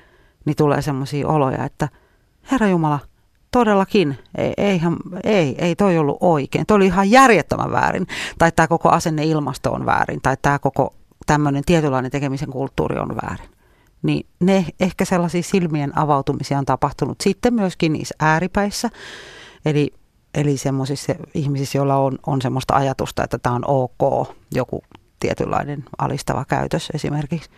niin 0.45 0.55
tulee 0.55 0.81
semmoisia 0.81 1.27
oloja, 1.27 1.65
että 1.65 1.89
Herra 2.51 2.67
Jumala, 2.67 2.99
todellakin, 3.51 4.17
ei, 4.37 4.53
eihän, 4.57 4.97
ei, 5.23 5.55
ei 5.57 5.75
toi 5.75 5.97
ollut 5.97 6.17
oikein. 6.19 6.65
Toi 6.65 6.75
oli 6.75 6.85
ihan 6.85 7.11
järjettömän 7.11 7.71
väärin. 7.71 8.07
Tai 8.37 8.51
tämä 8.51 8.67
koko 8.67 8.89
asenne 8.89 9.25
ilmasto 9.25 9.71
on 9.71 9.85
väärin. 9.85 10.21
Tai 10.21 10.37
tämä 10.41 10.59
koko 10.59 10.93
tämmöinen 11.25 11.63
tietynlainen 11.65 12.11
tekemisen 12.11 12.49
kulttuuri 12.49 12.99
on 12.99 13.15
väärin. 13.15 13.49
Niin 14.01 14.25
ne 14.39 14.65
ehkä 14.79 15.05
sellaisia 15.05 15.43
silmien 15.43 15.97
avautumisia 15.97 16.59
on 16.59 16.65
tapahtunut 16.65 17.21
sitten 17.21 17.53
myöskin 17.53 17.93
niissä 17.93 18.15
ääripäissä. 18.19 18.89
Eli, 19.65 19.93
eli 20.33 20.57
semmoisissa 20.57 21.15
ihmisissä, 21.33 21.77
joilla 21.77 21.95
on, 21.95 22.19
on 22.27 22.41
semmoista 22.41 22.75
ajatusta, 22.75 23.23
että 23.23 23.37
tämä 23.37 23.55
on 23.55 23.63
ok, 23.67 24.27
joku 24.53 24.83
tietynlainen 25.23 25.85
alistava 25.97 26.45
käytös 26.45 26.89
esimerkiksi 26.93 27.49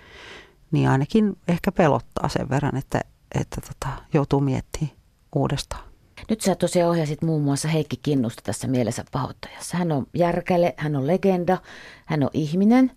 niin 0.72 0.90
ainakin 0.90 1.38
ehkä 1.48 1.72
pelottaa 1.72 2.30
sen 2.30 2.50
verran, 2.50 2.78
että, 2.78 3.02
että 3.42 3.62
tota, 3.62 4.02
joutuu 4.14 4.42
miettimään 4.42 4.96
uudestaan. 5.36 5.84
Nyt 6.30 6.42
sä 6.42 6.56
tosiaan 6.56 6.90
ohjasit 6.90 7.22
muun 7.22 7.44
muassa 7.44 7.68
Heikki 7.68 8.00
Kinnusta 8.04 8.42
tässä 8.44 8.68
mielessä 8.68 9.04
pahoittajassa. 9.12 9.78
Hän 9.78 9.92
on 9.92 10.08
järkäle, 10.14 10.74
hän 10.78 10.96
on 10.96 11.08
legenda, 11.08 11.58
hän 12.06 12.24
on 12.24 12.30
ihminen. 12.34 12.92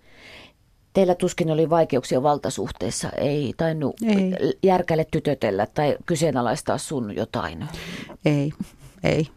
Teillä 0.92 1.14
tuskin 1.14 1.50
oli 1.50 1.70
vaikeuksia 1.70 2.22
valtasuhteessa, 2.22 3.10
ei 3.10 3.54
tainnut 3.56 3.96
ei. 4.02 4.34
järkäle 4.62 5.06
tytötellä 5.10 5.66
tai 5.66 5.96
kyseenalaistaa 6.06 6.78
sun 6.78 7.16
jotain. 7.16 7.68
Ei, 8.24 8.52
ei. 9.04 9.28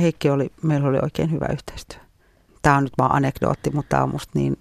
Heikki 0.00 0.30
oli, 0.30 0.52
meillä 0.62 0.88
oli 0.88 0.98
oikein 1.02 1.30
hyvä 1.32 1.46
yhteistyö. 1.52 2.00
Tämä 2.62 2.76
on 2.76 2.84
nyt 2.84 2.92
vaan 2.98 3.14
anekdootti, 3.14 3.70
mutta 3.70 3.88
tämä 3.88 4.02
on 4.02 4.10
musta 4.10 4.38
niin 4.38 4.58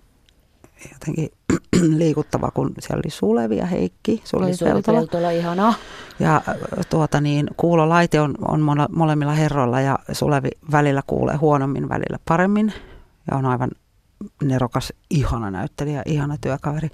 jotenkin 0.93 1.29
liikuttava, 1.99 2.51
kun 2.51 2.73
siellä 2.79 3.01
oli 3.05 3.11
Sulevi 3.11 3.57
ja 3.57 3.65
Heikki. 3.65 4.21
Sulevi, 4.23 4.55
Sulevi 4.55 4.73
Peltola. 4.73 4.99
Peltola, 4.99 5.31
ihana. 5.31 5.73
Ja 6.19 6.41
tuota 6.89 7.21
niin, 7.21 7.47
kuulolaite 7.57 8.21
on, 8.21 8.35
on 8.47 8.61
molemmilla 8.91 9.33
herroilla 9.33 9.81
ja 9.81 9.99
Sulevi 10.11 10.49
välillä 10.71 11.01
kuulee 11.07 11.35
huonommin, 11.35 11.89
välillä 11.89 12.19
paremmin. 12.27 12.73
Ja 13.31 13.37
on 13.37 13.45
aivan 13.45 13.71
nerokas, 14.43 14.93
ihana 15.09 15.51
näyttelijä, 15.51 16.01
ihana 16.05 16.37
työkaveri. 16.41 16.89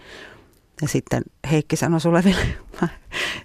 Ja 0.82 0.88
sitten 0.88 1.24
Heikki 1.52 1.76
sanoi 1.76 2.02
Suleville, 2.02 2.46
mä 2.82 2.88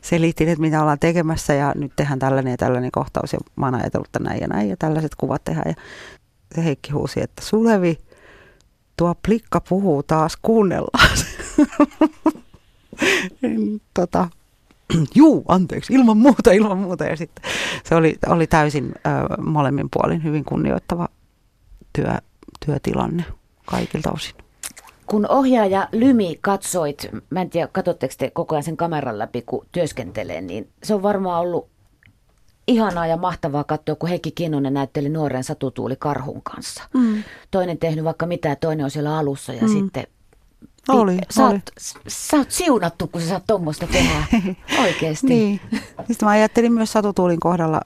selitin, 0.03 0.49
että 0.49 0.61
mitä 0.61 0.81
ollaan 0.81 0.99
tekemässä 0.99 1.55
ja 1.55 1.73
nyt 1.75 1.93
tehdään 1.97 2.19
tällainen 2.19 2.51
ja 2.51 2.57
tällainen 2.57 2.91
kohtaus 2.91 3.33
ja 3.33 3.39
mä 3.57 3.67
oon 3.67 3.75
ajatellut, 3.75 4.07
että 4.07 4.19
näin 4.19 4.41
ja 4.41 4.49
näin 4.49 4.69
ja 4.69 4.77
tällaiset 4.77 5.15
kuvat 5.15 5.45
tehdään. 5.45 5.75
Ja 6.57 6.63
Heikki 6.63 6.93
huusi, 6.93 7.23
että 7.23 7.45
Sulevi, 7.45 7.99
tuo 8.97 9.15
plikka 9.27 9.61
puhuu 9.61 10.03
taas, 10.03 10.37
kuunnellaan. 10.43 11.19
tota, 13.95 14.29
juu, 15.15 15.45
anteeksi, 15.49 15.95
ilman 15.95 16.17
muuta, 16.17 16.53
ilman 16.53 16.79
muuta. 16.79 17.05
Ja 17.05 17.17
sitten 17.17 17.45
se 17.85 17.95
oli, 17.95 18.17
oli 18.27 18.47
täysin 18.47 18.95
ö, 18.97 19.43
molemmin 19.43 19.89
puolin 19.91 20.25
hyvin 20.25 20.45
kunnioittava 20.45 21.09
työ, 21.93 22.15
työtilanne 22.67 23.25
kaikilta 23.65 24.11
osin. 24.11 24.35
Kun 25.07 25.31
ohjaaja 25.31 25.89
Lymi 25.93 26.39
katsoit, 26.41 27.09
mä 27.31 27.41
en 27.41 27.51
tiedä, 27.51 27.67
katsotteko 27.67 28.15
te 28.19 28.31
koko 28.31 28.55
ajan 28.55 28.63
sen 28.63 28.77
kameran 28.77 29.19
läpi, 29.19 29.43
kun 29.43 29.67
työskentelee, 29.73 30.41
niin 30.41 30.69
se 30.83 30.95
on 30.95 31.03
varmaan 31.03 31.41
ollut 31.41 31.69
ihanaa 32.67 33.07
ja 33.07 33.17
mahtavaa 33.17 33.65
katsoa, 33.65 33.95
kun 33.95 34.09
Heikki 34.09 34.31
Kinnunen 34.31 34.75
näytteli 34.75 35.09
nuoren 35.09 35.45
Satutuuli 35.45 35.97
Karhun 35.99 36.43
kanssa. 36.43 36.83
Mm. 36.95 37.23
Toinen 37.51 37.79
tehnyt 37.79 38.05
vaikka 38.05 38.27
mitä, 38.27 38.57
toinen 38.57 38.85
on 38.85 38.91
siellä 38.91 39.19
alussa 39.19 39.53
ja 39.53 39.63
mm. 39.63 39.69
sitten... 39.69 40.07
Oli, 40.89 41.19
sä, 41.31 41.47
oli. 41.47 41.55
Oot, 41.55 41.71
sä 42.09 42.37
oot 42.37 42.51
siunattu, 42.51 43.07
kun 43.07 43.21
sä 43.21 43.29
saat 43.29 43.45
tuommoista 43.47 43.87
tehdä 43.87 44.25
oikeasti. 44.85 45.27
niin. 45.27 45.61
Sitten 45.99 46.27
mä 46.27 46.31
ajattelin 46.31 46.73
myös 46.73 46.93
Satutuulin 46.93 47.41
kohdalla 47.41 47.81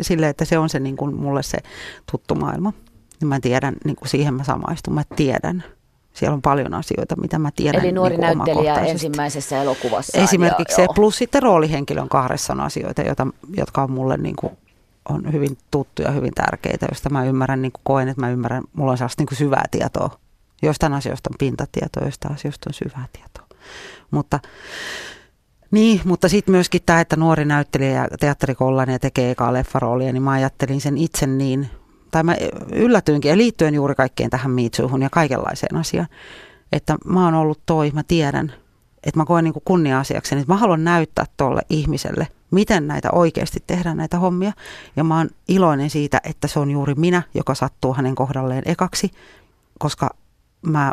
silleen, 0.00 0.30
että 0.30 0.44
se 0.44 0.58
on 0.58 0.68
se 0.68 0.80
niin 0.80 0.96
kuin 0.96 1.14
mulle 1.14 1.42
se 1.42 1.58
tuttu 2.12 2.34
maailma. 2.34 2.72
Niin 3.20 3.28
mä 3.28 3.40
tiedän, 3.40 3.76
niin 3.84 3.96
kuin 3.96 4.08
siihen 4.08 4.34
mä 4.34 4.44
samaistun, 4.44 4.94
mä 4.94 5.02
tiedän 5.16 5.64
siellä 6.18 6.34
on 6.34 6.42
paljon 6.42 6.74
asioita, 6.74 7.16
mitä 7.16 7.38
mä 7.38 7.50
tiedän. 7.56 7.84
Eli 7.84 7.92
nuori 7.92 8.16
niin 8.16 8.38
näyttelijä 8.38 8.74
ensimmäisessä 8.74 9.62
elokuvassa. 9.62 10.18
Esimerkiksi 10.18 10.72
ja, 10.72 10.76
se, 10.76 10.82
joo. 10.82 10.94
plus 10.94 11.16
sitten 11.16 11.42
roolihenkilön 11.42 12.08
kahdessa 12.08 12.52
on 12.52 12.60
asioita, 12.60 13.02
joita, 13.02 13.26
jotka 13.56 13.82
on 13.82 13.90
mulle 13.90 14.16
niin 14.16 14.36
kuin, 14.36 14.52
on 15.08 15.32
hyvin 15.32 15.58
tuttuja, 15.70 16.10
hyvin 16.10 16.34
tärkeitä, 16.34 16.86
joista 16.90 17.10
mä 17.10 17.24
ymmärrän, 17.24 17.62
niin 17.62 17.72
kuin 17.72 17.82
koen, 17.84 18.08
että 18.08 18.20
mä 18.20 18.30
ymmärrän, 18.30 18.64
mulla 18.72 18.92
on 18.92 18.98
sellaista 18.98 19.20
niin 19.20 19.28
kuin 19.28 19.38
syvää 19.38 19.64
tietoa. 19.70 20.18
Joistain 20.62 20.92
asioista 20.92 21.30
on 21.32 21.38
pintatietoa, 21.38 22.02
joistain 22.02 22.34
asioista 22.34 22.70
on 22.70 22.74
syvää 22.74 23.04
tietoa. 23.12 23.46
Mutta 24.10 24.40
niin, 25.70 26.00
mutta 26.04 26.28
sitten 26.28 26.52
myöskin 26.52 26.80
tämä, 26.86 27.00
että 27.00 27.16
nuori 27.16 27.44
näyttelijä 27.44 27.92
ja 28.10 28.18
teatterikollainen 28.20 28.92
ja 28.92 28.98
tekee 28.98 29.30
ekaa 29.30 29.52
leffaroolia, 29.52 30.12
niin 30.12 30.22
mä 30.22 30.30
ajattelin 30.30 30.80
sen 30.80 30.98
itse 30.98 31.26
niin, 31.26 31.70
tai 32.10 32.22
mä 32.22 32.36
yllätyinkin, 32.72 33.28
ja 33.28 33.36
liittyen 33.36 33.74
juuri 33.74 33.94
kaikkeen 33.94 34.30
tähän 34.30 34.50
miitsuuhun 34.50 35.02
ja 35.02 35.10
kaikenlaiseen 35.10 35.76
asiaan, 35.76 36.08
että 36.72 36.96
mä 37.04 37.24
oon 37.24 37.34
ollut 37.34 37.60
toi, 37.66 37.90
mä 37.94 38.02
tiedän, 38.02 38.52
että 39.04 39.20
mä 39.20 39.24
koen 39.24 39.44
niin 39.44 39.54
kunnia-asiakseni, 39.64 40.40
että 40.40 40.52
mä 40.52 40.58
haluan 40.58 40.84
näyttää 40.84 41.24
tuolle 41.36 41.62
ihmiselle, 41.70 42.28
miten 42.50 42.86
näitä 42.86 43.10
oikeasti 43.12 43.62
tehdään 43.66 43.96
näitä 43.96 44.18
hommia. 44.18 44.52
Ja 44.96 45.04
mä 45.04 45.16
oon 45.16 45.30
iloinen 45.48 45.90
siitä, 45.90 46.20
että 46.24 46.48
se 46.48 46.58
on 46.58 46.70
juuri 46.70 46.94
minä, 46.94 47.22
joka 47.34 47.54
sattuu 47.54 47.94
hänen 47.94 48.14
kohdalleen 48.14 48.62
ekaksi, 48.66 49.10
koska 49.78 50.10
mä 50.62 50.92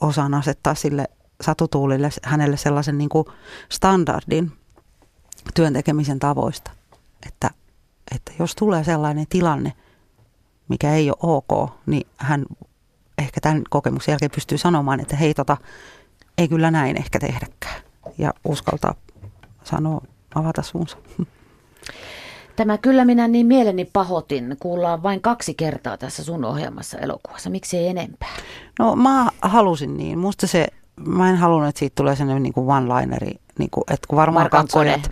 osaan 0.00 0.34
asettaa 0.34 0.74
sille 0.74 1.04
satutuulille 1.40 2.10
hänelle 2.22 2.56
sellaisen 2.56 2.98
niin 2.98 3.08
kuin 3.08 3.24
standardin 3.68 4.52
työn 5.54 5.72
tekemisen 5.72 6.18
tavoista, 6.18 6.70
että 7.26 7.50
Että 8.14 8.32
jos 8.38 8.54
tulee 8.54 8.84
sellainen 8.84 9.26
tilanne, 9.28 9.72
mikä 10.68 10.94
ei 10.94 11.10
ole 11.10 11.16
ok, 11.22 11.70
niin 11.86 12.06
hän 12.16 12.46
ehkä 13.18 13.40
tämän 13.40 13.62
kokemuksen 13.70 14.12
jälkeen 14.12 14.30
pystyy 14.30 14.58
sanomaan, 14.58 15.00
että 15.00 15.16
hei 15.16 15.34
tota, 15.34 15.56
ei 16.38 16.48
kyllä 16.48 16.70
näin 16.70 16.96
ehkä 16.96 17.18
tehdäkään. 17.18 17.82
Ja 18.18 18.34
uskaltaa 18.44 18.94
sanoa, 19.64 20.00
avata 20.34 20.62
suunsa. 20.62 20.96
Tämä 22.56 22.78
Kyllä 22.78 23.04
minä 23.04 23.28
niin 23.28 23.46
mieleni 23.46 23.84
pahotin 23.84 24.56
kuullaan 24.60 25.02
vain 25.02 25.20
kaksi 25.20 25.54
kertaa 25.54 25.96
tässä 25.96 26.24
sun 26.24 26.44
ohjelmassa 26.44 26.98
elokuvassa. 26.98 27.50
Miksi 27.50 27.78
ei 27.78 27.88
enempää? 27.88 28.36
No 28.78 28.96
mä 28.96 29.28
halusin 29.42 29.96
niin. 29.96 30.18
Musta 30.18 30.46
se, 30.46 30.66
mä 31.06 31.30
en 31.30 31.36
halunnut, 31.36 31.68
että 31.68 31.78
siitä 31.78 31.94
tulee 31.94 32.16
sellainen 32.16 32.42
niin 32.42 32.52
kuin 32.52 32.66
one-lineri, 32.66 33.34
niin 33.58 33.70
kuin, 33.70 33.84
että 33.90 34.08
kun 34.08 34.16
varmaan 34.16 34.50
katsojat, 34.50 35.10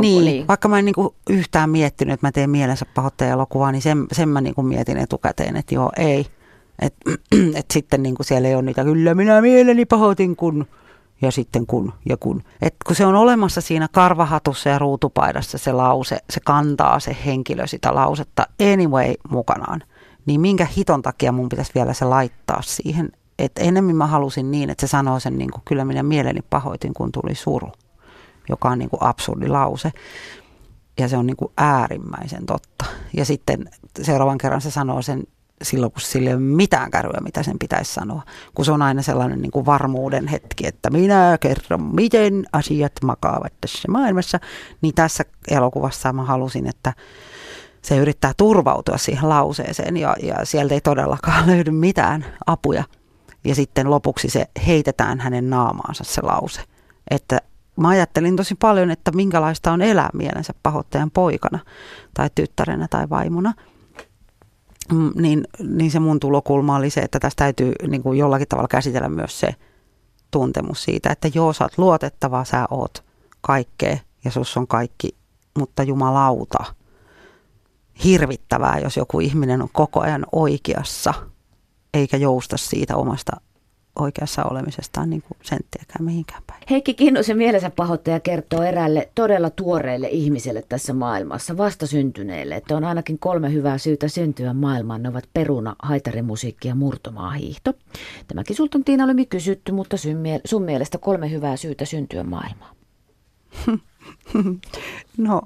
niin, 0.00 0.24
niin, 0.24 0.48
vaikka 0.48 0.68
mä 0.68 0.78
en 0.78 0.84
niin 0.84 0.94
kuin 0.94 1.14
yhtään 1.30 1.70
miettinyt, 1.70 2.14
että 2.14 2.26
mä 2.26 2.32
teen 2.32 2.50
mielensä 2.50 2.86
pahoittajan 2.94 3.32
elokuvaa, 3.32 3.72
niin 3.72 3.82
sen, 3.82 4.06
sen 4.12 4.28
mä 4.28 4.40
niin 4.40 4.54
kuin 4.54 4.66
mietin 4.66 4.96
etukäteen, 4.96 5.56
että 5.56 5.74
joo, 5.74 5.92
ei. 5.96 6.26
Että 6.82 7.10
et 7.58 7.70
sitten 7.72 8.02
niin 8.02 8.14
kuin 8.14 8.26
siellä 8.26 8.48
ei 8.48 8.54
ole 8.54 8.62
niitä, 8.62 8.84
kyllä 8.84 9.14
minä 9.14 9.40
mieleni 9.40 9.84
pahoitin, 9.84 10.36
kun 10.36 10.66
ja 11.22 11.30
sitten 11.30 11.66
kun 11.66 11.92
ja 12.08 12.16
kun. 12.16 12.42
Et 12.62 12.74
kun 12.86 12.96
se 12.96 13.06
on 13.06 13.14
olemassa 13.14 13.60
siinä 13.60 13.88
karvahatussa 13.92 14.68
ja 14.68 14.78
ruutupaidassa 14.78 15.58
se 15.58 15.72
lause, 15.72 16.18
se 16.30 16.40
kantaa 16.40 17.00
se 17.00 17.16
henkilö 17.26 17.66
sitä 17.66 17.94
lausetta 17.94 18.46
anyway 18.72 19.14
mukanaan, 19.30 19.82
niin 20.26 20.40
minkä 20.40 20.66
hiton 20.76 21.02
takia 21.02 21.32
mun 21.32 21.48
pitäisi 21.48 21.72
vielä 21.74 21.92
se 21.92 22.04
laittaa 22.04 22.62
siihen. 22.62 23.12
Että 23.42 23.62
enemmän 23.62 23.96
mä 23.96 24.06
halusin 24.06 24.50
niin, 24.50 24.70
että 24.70 24.86
se 24.86 24.90
sanoo 24.90 25.20
sen 25.20 25.38
niin 25.38 25.50
kuin, 25.50 25.62
kyllä 25.64 25.84
minä 25.84 26.02
mieleni 26.02 26.40
pahoitin, 26.50 26.94
kun 26.94 27.12
tuli 27.12 27.34
suru, 27.34 27.72
joka 28.48 28.68
on 28.68 28.78
niin 28.78 28.90
kuin 28.90 29.02
absurdi 29.02 29.48
lause. 29.48 29.92
Ja 30.98 31.08
se 31.08 31.16
on 31.16 31.26
niin 31.26 31.36
kuin 31.36 31.52
äärimmäisen 31.56 32.46
totta. 32.46 32.84
Ja 33.16 33.24
sitten 33.24 33.70
seuraavan 34.02 34.38
kerran 34.38 34.60
se 34.60 34.70
sanoo 34.70 35.02
sen 35.02 35.24
silloin, 35.62 35.92
kun 35.92 36.00
sillä 36.00 36.30
ei 36.30 36.34
ole 36.34 36.42
mitään 36.42 36.90
kärryä, 36.90 37.20
mitä 37.24 37.42
sen 37.42 37.58
pitäisi 37.58 37.92
sanoa. 37.94 38.22
Kun 38.54 38.64
se 38.64 38.72
on 38.72 38.82
aina 38.82 39.02
sellainen 39.02 39.42
niin 39.42 39.50
kuin 39.50 39.66
varmuuden 39.66 40.26
hetki, 40.26 40.66
että 40.66 40.90
minä 40.90 41.38
kerron, 41.40 41.94
miten 41.94 42.44
asiat 42.52 42.92
makaavat 43.04 43.52
tässä 43.60 43.90
maailmassa. 43.90 44.40
Niin 44.82 44.94
tässä 44.94 45.24
elokuvassa 45.50 46.12
mä 46.12 46.24
halusin, 46.24 46.66
että 46.66 46.92
se 47.82 47.96
yrittää 47.96 48.32
turvautua 48.36 48.96
siihen 48.98 49.28
lauseeseen 49.28 49.96
ja, 49.96 50.16
ja 50.22 50.36
sieltä 50.44 50.74
ei 50.74 50.80
todellakaan 50.80 51.46
löydy 51.50 51.70
mitään 51.70 52.24
apuja. 52.46 52.84
Ja 53.44 53.54
sitten 53.54 53.90
lopuksi 53.90 54.28
se 54.28 54.46
heitetään 54.66 55.20
hänen 55.20 55.50
naamaansa 55.50 56.04
se 56.04 56.22
lause. 56.22 56.60
Että 57.10 57.38
mä 57.76 57.88
ajattelin 57.88 58.36
tosi 58.36 58.54
paljon, 58.54 58.90
että 58.90 59.10
minkälaista 59.10 59.72
on 59.72 59.82
elää 59.82 60.10
mielensä 60.12 60.52
pahoittajan 60.62 61.10
poikana 61.10 61.58
tai 62.14 62.30
tyttärenä 62.34 62.88
tai 62.88 63.10
vaimona– 63.10 63.54
Mm, 64.92 65.12
niin, 65.14 65.44
niin 65.58 65.90
se 65.90 65.98
mun 65.98 66.20
tulokulma 66.20 66.76
oli 66.76 66.90
se, 66.90 67.00
että 67.00 67.20
tästä 67.20 67.44
täytyy 67.44 67.72
niin 67.88 68.02
kuin 68.02 68.18
jollakin 68.18 68.48
tavalla 68.48 68.68
käsitellä 68.68 69.08
myös 69.08 69.40
se 69.40 69.54
tuntemus 70.30 70.84
siitä, 70.84 71.10
että 71.10 71.28
joo, 71.34 71.52
sä 71.52 71.64
oot 71.64 71.78
luotettava, 71.78 72.44
sä 72.44 72.66
oot 72.70 73.04
kaikkea 73.40 73.96
ja 74.24 74.30
sus 74.30 74.56
on 74.56 74.66
kaikki, 74.66 75.16
mutta 75.58 75.82
jumalauta, 75.82 76.64
hirvittävää, 78.04 78.78
jos 78.78 78.96
joku 78.96 79.20
ihminen 79.20 79.62
on 79.62 79.68
koko 79.72 80.00
ajan 80.00 80.26
oikeassa, 80.32 81.14
eikä 81.94 82.16
jousta 82.16 82.56
siitä 82.56 82.96
omasta 82.96 83.32
oikeassa 83.98 84.44
olemisestaan 84.44 85.10
niin 85.10 85.22
kuin 85.22 85.38
senttiäkään 85.42 86.04
mihinkään 86.04 86.42
päin. 86.46 86.62
Heikki 86.70 86.94
Kinnusen 86.94 87.36
mielensä 87.36 87.70
pahoittaja 87.70 88.20
kertoo 88.20 88.62
eräälle 88.62 89.08
todella 89.14 89.50
tuoreelle 89.50 90.08
ihmiselle 90.08 90.62
tässä 90.68 90.92
maailmassa, 90.92 91.56
vastasyntyneelle, 91.56 92.54
että 92.56 92.76
on 92.76 92.84
ainakin 92.84 93.18
kolme 93.18 93.52
hyvää 93.52 93.78
syytä 93.78 94.08
syntyä 94.08 94.52
maailmaan. 94.52 95.02
Ne 95.02 95.08
ovat 95.08 95.28
peruna, 95.34 95.76
haitarimusiikki 95.82 96.68
ja 96.68 96.74
murtomaa 96.74 97.30
hiihto. 97.30 97.72
Tämäkin 98.28 98.56
sulta 98.56 98.78
on 98.78 98.84
Tiina 98.84 99.06
Lymi 99.06 99.26
kysytty, 99.26 99.72
mutta 99.72 99.96
sun 100.44 100.62
mielestä 100.62 100.98
kolme 100.98 101.30
hyvää 101.30 101.56
syytä 101.56 101.84
syntyä 101.84 102.24
maailmaan. 102.24 102.76
No, 105.16 105.42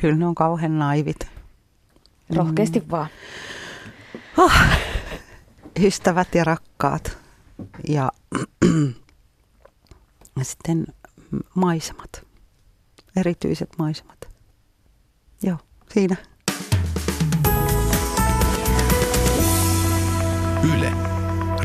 kyllä 0.00 0.16
ne 0.16 0.26
on 0.26 0.34
kauhean 0.34 0.78
naivit. 0.78 1.26
Rohkeasti 2.36 2.80
mm. 2.80 2.86
vaan. 2.90 3.08
Oh, 4.38 4.52
ystävät 5.80 6.34
ja 6.34 6.44
rakkaat 6.44 7.18
ja, 7.88 8.12
ja 10.38 10.44
sitten 10.44 10.86
maisemat, 11.54 12.26
erityiset 13.16 13.70
maisemat. 13.78 14.28
Joo, 15.42 15.56
siinä. 15.92 16.16
Yle, 20.74 20.92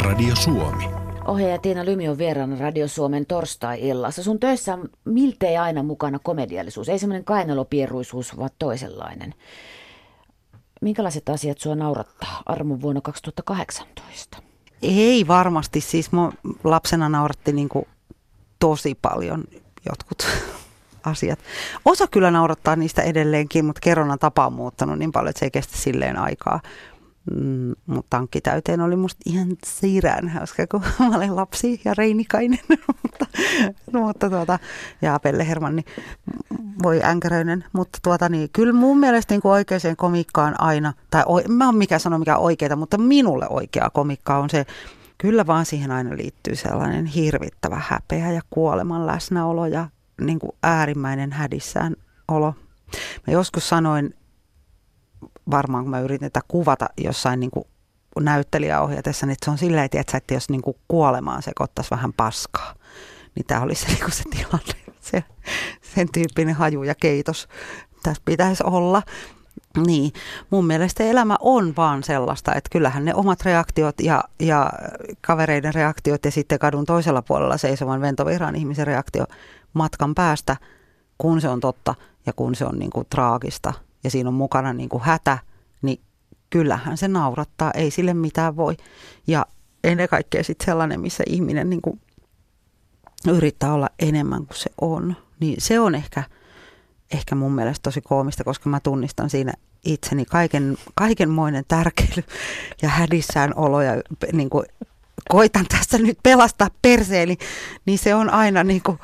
Radio 0.03 0.35
Suomi. 0.35 0.83
Ohjaaja 1.27 1.57
Tiina 1.57 1.85
Lymi 1.85 2.09
on 2.09 2.17
vieraana 2.17 2.59
Radio 2.59 2.87
Suomen 2.87 3.25
torstai-illassa. 3.25 4.23
Sun 4.23 4.39
töissä 4.39 4.73
on 4.73 4.89
miltei 5.05 5.57
aina 5.57 5.83
mukana 5.83 6.19
komediallisuus. 6.19 6.89
Ei 6.89 6.99
semmoinen 6.99 7.25
kainalopieruisuus, 7.25 8.37
vaan 8.37 8.49
toisenlainen. 8.59 9.33
Minkälaiset 10.81 11.29
asiat 11.29 11.59
sua 11.59 11.75
naurattaa 11.75 12.43
armon 12.45 12.81
vuonna 12.81 13.01
2018? 13.01 14.37
Ei 14.81 15.27
varmasti, 15.27 15.81
siis 15.81 16.11
mua 16.11 16.33
lapsena 16.63 17.09
nauratti 17.09 17.51
niin 17.51 17.69
kuin 17.69 17.85
tosi 18.59 18.97
paljon 19.01 19.43
jotkut 19.89 20.27
asiat. 21.03 21.39
Osa 21.85 22.07
kyllä 22.07 22.31
naurattaa 22.31 22.75
niistä 22.75 23.01
edelleenkin, 23.01 23.65
mutta 23.65 23.81
kerronnan 23.81 24.19
tapa 24.19 24.45
on 24.45 24.53
muuttanut 24.53 24.99
niin 24.99 25.11
paljon, 25.11 25.29
että 25.29 25.39
se 25.39 25.45
ei 25.45 25.51
kestä 25.51 25.77
silleen 25.77 26.17
aikaa. 26.17 26.59
Mm, 27.35 27.75
mutta 27.85 28.07
tankki 28.09 28.41
täyteen 28.41 28.81
oli 28.81 28.95
musta 28.95 29.21
ihan 29.25 29.47
siirään 29.65 30.29
hauska, 30.29 30.67
kun 30.67 30.81
mä 30.99 31.17
olin 31.17 31.35
lapsi 31.35 31.81
ja 31.85 31.93
Reinikainen. 31.93 32.59
mutta, 33.03 33.25
mutta 33.93 34.29
tuota, 34.29 34.59
ja 35.01 35.19
Pelle 35.19 35.47
Hermanni, 35.47 35.83
voi 36.83 37.03
änkäröinen. 37.03 37.65
Mutta 37.73 37.99
tuota, 38.03 38.29
niin, 38.29 38.49
kyllä 38.53 38.73
mun 38.73 38.99
mielestä 38.99 39.33
niin 39.33 39.41
oikeaan 39.43 39.95
komikkaan 39.97 40.61
aina, 40.61 40.93
tai 41.11 41.23
o, 41.25 41.41
mä 41.47 41.65
oon 41.65 41.75
mikä 41.75 41.99
sano 41.99 42.19
mikä 42.19 42.37
oikeita, 42.37 42.75
mutta 42.75 42.97
minulle 42.97 43.47
oikea 43.49 43.89
komikka 43.89 44.37
on 44.37 44.49
se, 44.49 44.65
kyllä 45.17 45.47
vaan 45.47 45.65
siihen 45.65 45.91
aina 45.91 46.17
liittyy 46.17 46.55
sellainen 46.55 47.05
hirvittävä 47.05 47.81
häpeä 47.87 48.31
ja 48.31 48.41
kuoleman 48.49 49.07
läsnäolo 49.07 49.65
ja 49.65 49.87
niin 50.21 50.39
kuin 50.39 50.51
äärimmäinen 50.63 51.31
hädissään 51.31 51.95
olo. 52.27 52.55
Mä 53.27 53.33
joskus 53.33 53.69
sanoin 53.69 54.13
varmaan 55.51 55.83
kun 55.83 55.91
mä 55.91 55.99
yritin 55.99 56.31
tätä 56.31 56.45
kuvata 56.47 56.89
jossain 56.97 57.39
niin 57.39 57.51
kuin 57.51 57.65
näyttelijäohjatessa, 58.19 59.25
niin 59.25 59.37
se 59.45 59.51
on 59.51 59.57
silleen, 59.57 59.85
että, 59.85 60.17
että 60.17 60.33
jos 60.33 60.49
niin 60.49 60.61
kuin 60.61 60.77
kuolemaan 60.87 61.43
sekoittaisi 61.43 61.91
vähän 61.91 62.13
paskaa, 62.13 62.75
niin 63.35 63.45
tämä 63.47 63.61
olisi 63.61 63.87
niin 63.87 63.99
kuin 63.99 64.11
se 64.11 64.23
tilanne, 64.29 64.93
se, 65.01 65.23
sen 65.95 66.07
tyyppinen 66.13 66.55
haju 66.55 66.83
ja 66.83 66.95
keitos 66.95 67.47
tässä 68.03 68.21
pitäisi 68.25 68.63
olla. 68.65 69.01
Niin, 69.85 70.11
mun 70.49 70.65
mielestä 70.65 71.03
elämä 71.03 71.37
on 71.39 71.73
vaan 71.77 72.03
sellaista, 72.03 72.55
että 72.55 72.69
kyllähän 72.71 73.05
ne 73.05 73.15
omat 73.15 73.41
reaktiot 73.41 73.95
ja, 74.01 74.23
ja 74.39 74.71
kavereiden 75.21 75.73
reaktiot 75.73 76.25
ja 76.25 76.31
sitten 76.31 76.59
kadun 76.59 76.85
toisella 76.85 77.21
puolella 77.21 77.57
seisovan 77.57 78.01
ventovihreän 78.01 78.55
ihmisen 78.55 78.87
reaktio 78.87 79.25
matkan 79.73 80.15
päästä, 80.15 80.57
kun 81.17 81.41
se 81.41 81.49
on 81.49 81.59
totta 81.59 81.95
ja 82.25 82.33
kun 82.33 82.55
se 82.55 82.65
on 82.65 82.79
niin 82.79 82.91
kuin 82.91 83.07
traagista– 83.09 83.73
ja 84.03 84.09
siinä 84.11 84.29
on 84.29 84.33
mukana 84.33 84.73
niin 84.73 84.89
kuin 84.89 85.03
hätä, 85.03 85.37
niin 85.81 86.01
kyllähän 86.49 86.97
se 86.97 87.07
naurattaa, 87.07 87.71
ei 87.71 87.91
sille 87.91 88.13
mitään 88.13 88.55
voi. 88.55 88.77
Ja 89.27 89.45
ennen 89.83 90.09
kaikkea 90.09 90.43
sitten 90.43 90.65
sellainen, 90.65 90.99
missä 90.99 91.23
ihminen 91.27 91.69
niin 91.69 91.81
kuin 91.81 92.01
yrittää 93.27 93.73
olla 93.73 93.89
enemmän 93.99 94.45
kuin 94.45 94.57
se 94.57 94.69
on, 94.81 95.15
niin 95.39 95.61
se 95.61 95.79
on 95.79 95.95
ehkä, 95.95 96.23
ehkä 97.11 97.35
mun 97.35 97.51
mielestä 97.51 97.83
tosi 97.83 98.01
koomista, 98.01 98.43
koska 98.43 98.69
mä 98.69 98.79
tunnistan 98.79 99.29
siinä 99.29 99.53
itseni 99.85 100.25
kaiken, 100.25 100.77
kaikenmoinen 100.95 101.65
tärkeily 101.67 102.23
ja 102.81 102.89
hädissään 102.89 103.53
olo 103.55 103.81
ja 103.81 103.93
niin 104.33 104.49
kuin, 104.49 104.65
koitan 105.29 105.65
tässä 105.65 105.97
nyt 105.97 106.17
pelastaa 106.23 106.69
perseeni, 106.81 107.37
niin 107.85 107.99
se 107.99 108.15
on 108.15 108.29
aina 108.29 108.63
niin 108.63 108.81
kuin, 108.83 108.99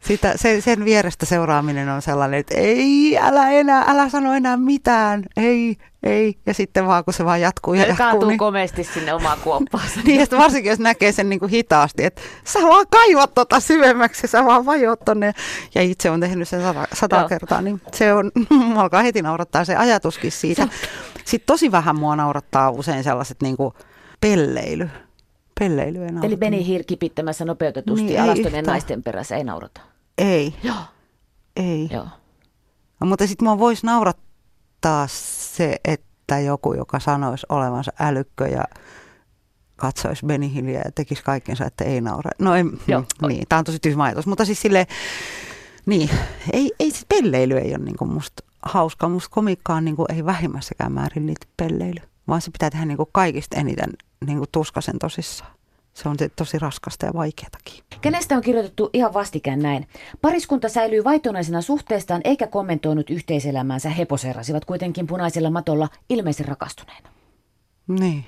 sitä, 0.00 0.32
sen, 0.36 0.62
sen 0.62 0.84
vierestä 0.84 1.26
seuraaminen 1.26 1.88
on 1.88 2.02
sellainen, 2.02 2.40
että 2.40 2.54
ei, 2.54 3.18
älä 3.18 3.50
enää, 3.50 3.84
älä 3.88 4.08
sano 4.08 4.32
enää 4.32 4.56
mitään, 4.56 5.22
ei, 5.36 5.76
ei. 6.02 6.34
Ja 6.46 6.54
sitten 6.54 6.86
vaan 6.86 7.04
kun 7.04 7.14
se 7.14 7.24
vaan 7.24 7.40
jatkuu 7.40 7.74
ja, 7.74 7.82
ja 7.82 7.88
jatkuu. 7.88 8.06
Kaatuu 8.06 8.28
niin, 8.28 8.38
komeasti 8.38 8.84
sinne 8.84 9.12
omaan 9.12 9.38
kuoppaansa. 9.40 10.00
niin, 10.04 10.20
että 10.20 10.38
varsinkin 10.38 10.70
jos 10.70 10.78
näkee 10.78 11.12
sen 11.12 11.28
niin 11.28 11.40
kuin 11.40 11.50
hitaasti, 11.50 12.04
että 12.04 12.22
sä 12.44 12.58
vaan 12.62 12.86
kaivat 12.90 13.34
tota 13.34 13.60
syvemmäksi 13.60 14.24
ja 14.24 14.28
sä 14.28 14.44
vaan 14.44 14.66
vajot 14.66 15.00
tonne. 15.04 15.32
Ja 15.74 15.82
itse 15.82 16.10
on 16.10 16.20
tehnyt 16.20 16.48
sen 16.48 16.62
sata, 16.62 16.88
sata 16.92 17.28
kertaa, 17.28 17.62
niin 17.62 17.80
se 17.92 18.12
on, 18.12 18.30
alkaa 18.76 19.02
heti 19.02 19.22
naurattaa 19.22 19.64
se 19.64 19.76
ajatuskin 19.76 20.32
siitä. 20.32 20.68
Sitten 21.24 21.46
tosi 21.46 21.72
vähän 21.72 21.98
mua 21.98 22.16
naurattaa 22.16 22.70
usein 22.70 23.04
sellaiset 23.04 23.42
niin 23.42 23.56
kuin 23.56 23.74
pelleily. 24.20 24.90
Pelleily 25.60 26.04
ei 26.04 26.10
Eli 26.22 26.36
Beni 26.36 26.66
Hirkipittämässä 26.66 27.44
nopeutetusti 27.44 28.06
niin, 28.06 28.22
alastoneen 28.22 28.64
naisten 28.64 29.02
perässä 29.02 29.36
ei 29.36 29.44
naurata. 29.44 29.80
Ei. 30.18 30.54
Joo. 30.62 30.76
Ei. 31.56 31.88
Joo. 31.92 32.06
No, 33.00 33.06
mutta 33.06 33.26
sitten 33.26 33.48
mua 33.48 33.58
voisi 33.58 33.86
naurattaa 33.86 35.06
se, 35.10 35.76
että 35.84 36.40
joku, 36.40 36.72
joka 36.72 37.00
sanoisi 37.00 37.46
olevansa 37.48 37.92
älykkö 38.00 38.46
ja 38.46 38.64
katsoisi 39.76 40.26
Benny 40.26 40.54
Hilliä 40.54 40.82
ja 40.84 40.92
tekisi 40.94 41.22
kaikkensa, 41.22 41.64
että 41.64 41.84
ei 41.84 42.00
naura. 42.00 42.30
No 42.38 42.54
ei, 42.54 42.64
Joo. 42.88 43.04
niin, 43.28 43.44
tämä 43.48 43.58
on 43.58 43.64
tosi 43.64 43.78
tyhmä 43.78 44.04
ajatus, 44.04 44.26
mutta 44.26 44.44
siis 44.44 44.62
sille 44.62 44.86
niin, 45.86 46.10
ei, 46.52 46.72
ei 46.80 46.90
siis 46.90 47.06
pelleily 47.08 47.58
ei 47.58 47.70
ole 47.70 47.84
niin 47.84 47.96
kuin 47.96 48.12
musta 48.12 48.42
hauskaa. 48.62 49.08
Musta 49.08 49.30
komiikka 49.30 49.74
on 49.74 49.84
niin 49.84 49.96
kuin, 49.96 50.12
ei 50.12 50.24
vähimmässäkään 50.24 50.92
määrin 50.92 51.26
liity 51.26 51.46
pelleily, 51.56 52.00
vaan 52.28 52.40
se 52.40 52.50
pitää 52.50 52.70
tehdä 52.70 52.84
niin 52.84 52.96
kuin 52.96 53.08
kaikista 53.12 53.56
eniten 53.56 53.92
niin 54.26 54.38
kuin 54.38 54.48
tuskasen 54.52 54.98
tosissaan. 54.98 55.50
Se 55.94 56.08
on 56.08 56.16
tosi 56.36 56.58
raskasta 56.58 57.06
ja 57.06 57.12
vaikeatakin. 57.14 57.84
Kenestä 58.00 58.36
on 58.36 58.42
kirjoitettu 58.42 58.90
ihan 58.92 59.14
vastikään 59.14 59.58
näin. 59.58 59.88
Pariskunta 60.22 60.68
säilyy 60.68 61.04
vaitonaisena 61.04 61.62
suhteestaan 61.62 62.20
eikä 62.24 62.46
kommentoinut 62.46 63.10
yhteiselämäänsä. 63.10 63.90
He 63.90 64.04
poseerasivat 64.04 64.64
kuitenkin 64.64 65.06
punaisella 65.06 65.50
matolla 65.50 65.88
ilmeisen 66.08 66.48
rakastuneena. 66.48 67.08
Niin, 67.88 68.24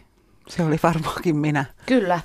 se 0.48 0.64
oli 0.64 0.76
varmaankin 0.82 1.36
minä. 1.36 1.64
Kyllä. 1.86 2.20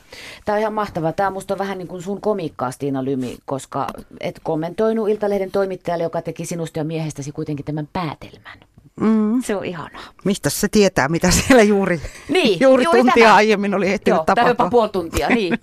Tämä 0.45 0.55
on 0.55 0.59
ihan 0.59 0.73
mahtavaa. 0.73 1.13
Tämä 1.13 1.29
musta 1.29 1.53
on 1.53 1.57
vähän 1.57 1.77
niin 1.77 1.88
kuin 1.88 2.01
sun 2.01 2.21
komiikkaa, 2.21 2.71
Stiina 2.71 3.05
Lymi, 3.05 3.38
koska 3.45 3.88
et 4.19 4.39
kommentoinut 4.43 5.09
Iltalehden 5.09 5.51
toimittajalle, 5.51 6.03
joka 6.03 6.21
teki 6.21 6.45
sinusta 6.45 6.79
ja 6.79 6.83
miehestäsi 6.83 7.31
kuitenkin 7.31 7.65
tämän 7.65 7.89
päätelmän. 7.93 8.59
Mm. 9.01 9.41
Se 9.43 9.56
on 9.56 9.65
ihanaa. 9.65 10.01
Mistä 10.23 10.49
se 10.49 10.67
tietää, 10.67 11.10
mitä 11.10 11.32
siellä 11.32 11.63
juuri, 11.63 12.01
Niin, 12.29 12.60
juuri 12.62 12.84
juuri 12.84 12.99
tuntia 13.01 13.23
tämä. 13.23 13.36
aiemmin 13.36 13.73
oli 13.75 13.88
ehtinyt 13.88 14.17
Joo, 14.17 14.23
tapahtua. 14.25 14.49
jopa 14.51 14.69
puoli 14.69 14.89
tuntia, 14.89 15.29
niin. 15.29 15.53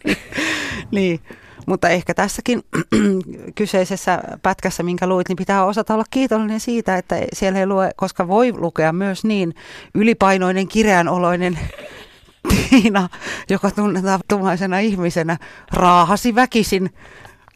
niin, 0.90 1.20
mutta 1.66 1.88
ehkä 1.88 2.14
tässäkin 2.14 2.62
kyseisessä 3.54 4.22
pätkässä, 4.42 4.82
minkä 4.82 5.06
luit, 5.06 5.28
niin 5.28 5.36
pitää 5.36 5.64
osata 5.64 5.94
olla 5.94 6.04
kiitollinen 6.10 6.60
siitä, 6.60 6.96
että 6.96 7.16
siellä 7.32 7.58
ei 7.58 7.66
lue, 7.66 7.90
koska 7.96 8.28
voi 8.28 8.52
lukea 8.52 8.92
myös 8.92 9.24
niin 9.24 9.54
ylipainoinen, 9.94 10.68
kireänoloinen 10.68 11.58
Tiina, 12.70 13.08
joka 13.50 13.70
tunnetaan 13.70 14.20
tumaisena 14.28 14.78
ihmisenä, 14.78 15.36
raahasi 15.72 16.34
väkisin 16.34 16.90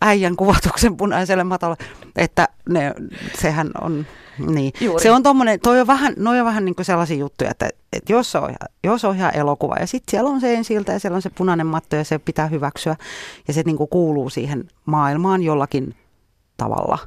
äijän 0.02 0.36
kuvatuksen 0.36 0.96
punaiselle 0.96 1.44
matolle, 1.44 1.76
että 2.16 2.48
ne, 2.68 2.94
sehän 3.40 3.70
on, 3.80 4.06
niin. 4.54 4.72
Juuri. 4.80 5.02
Se 5.02 5.10
on 5.10 5.22
tommonen, 5.22 5.60
toi 5.60 5.80
on 5.80 5.86
vähän, 5.86 6.14
noi 6.16 6.40
on 6.40 6.46
vähän 6.46 6.64
niin 6.64 6.74
kuin 6.74 6.86
sellaisia 6.86 7.16
juttuja, 7.16 7.50
että, 7.50 7.68
että 7.92 8.12
jos, 8.12 8.34
ihan- 8.34 8.56
jos 8.84 9.04
on 9.04 9.16
ihan 9.16 9.36
elokuva 9.36 9.76
ja 9.80 9.86
sitten 9.86 10.10
siellä 10.10 10.30
on 10.30 10.40
se 10.40 10.54
ensiltä 10.54 10.92
ja 10.92 10.98
siellä 10.98 11.16
on 11.16 11.22
se 11.22 11.30
punainen 11.30 11.66
matto 11.66 11.96
ja 11.96 12.04
se 12.04 12.18
pitää 12.18 12.46
hyväksyä 12.46 12.96
ja 13.48 13.54
se 13.54 13.62
niin 13.66 13.76
kuin 13.76 13.88
kuuluu 13.88 14.30
siihen 14.30 14.68
maailmaan 14.86 15.42
jollakin 15.42 15.94
tavalla 16.56 16.98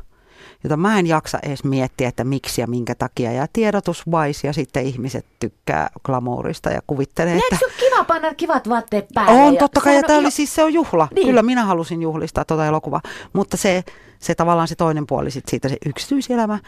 jota 0.68 0.78
mä 0.78 1.00
en 1.00 1.08
jaksa 1.08 1.40
edes 1.44 1.64
miettiä, 1.64 2.10
että 2.10 2.24
miksi 2.24 2.62
ja 2.62 2.68
minkä 2.68 2.96
takia. 2.96 3.32
Ja 3.32 3.48
tiedotus 3.54 4.04
wise 4.08 4.48
ja 4.48 4.54
sitten 4.54 4.86
ihmiset 4.86 5.26
tykkää 5.40 5.90
glamourista 6.04 6.70
ja 6.70 6.82
kuvittelee, 6.88 7.34
Eikö 7.34 7.46
että... 7.52 7.58
se 7.60 7.66
ole 7.66 7.74
kiva 7.90 8.04
panna 8.04 8.34
kivat 8.34 8.70
vaatteet 8.70 9.06
päälle? 9.14 9.42
On 9.42 9.54
ja 9.54 9.60
totta 9.60 9.82
kai, 9.82 9.96
ja 9.96 10.04
tämä 10.04 10.20
oli 10.20 10.32
siis, 10.32 10.56
se 10.56 10.64
on 10.64 10.74
juhla. 10.74 11.08
Niin. 11.12 11.16
Niin. 11.16 11.28
Kyllä 11.28 11.44
minä 11.44 11.66
halusin 11.66 12.02
juhlistaa 12.02 12.46
tuota 12.46 12.66
elokuvaa, 12.66 13.02
mutta 13.34 13.58
se, 13.58 13.84
se 14.20 14.36
tavallaan 14.36 14.68
se 14.68 14.76
toinen 14.76 15.08
puoli 15.08 15.32
sit 15.32 15.48
siitä, 15.48 15.70
se 15.70 15.78
yksityiselämä 15.86 16.60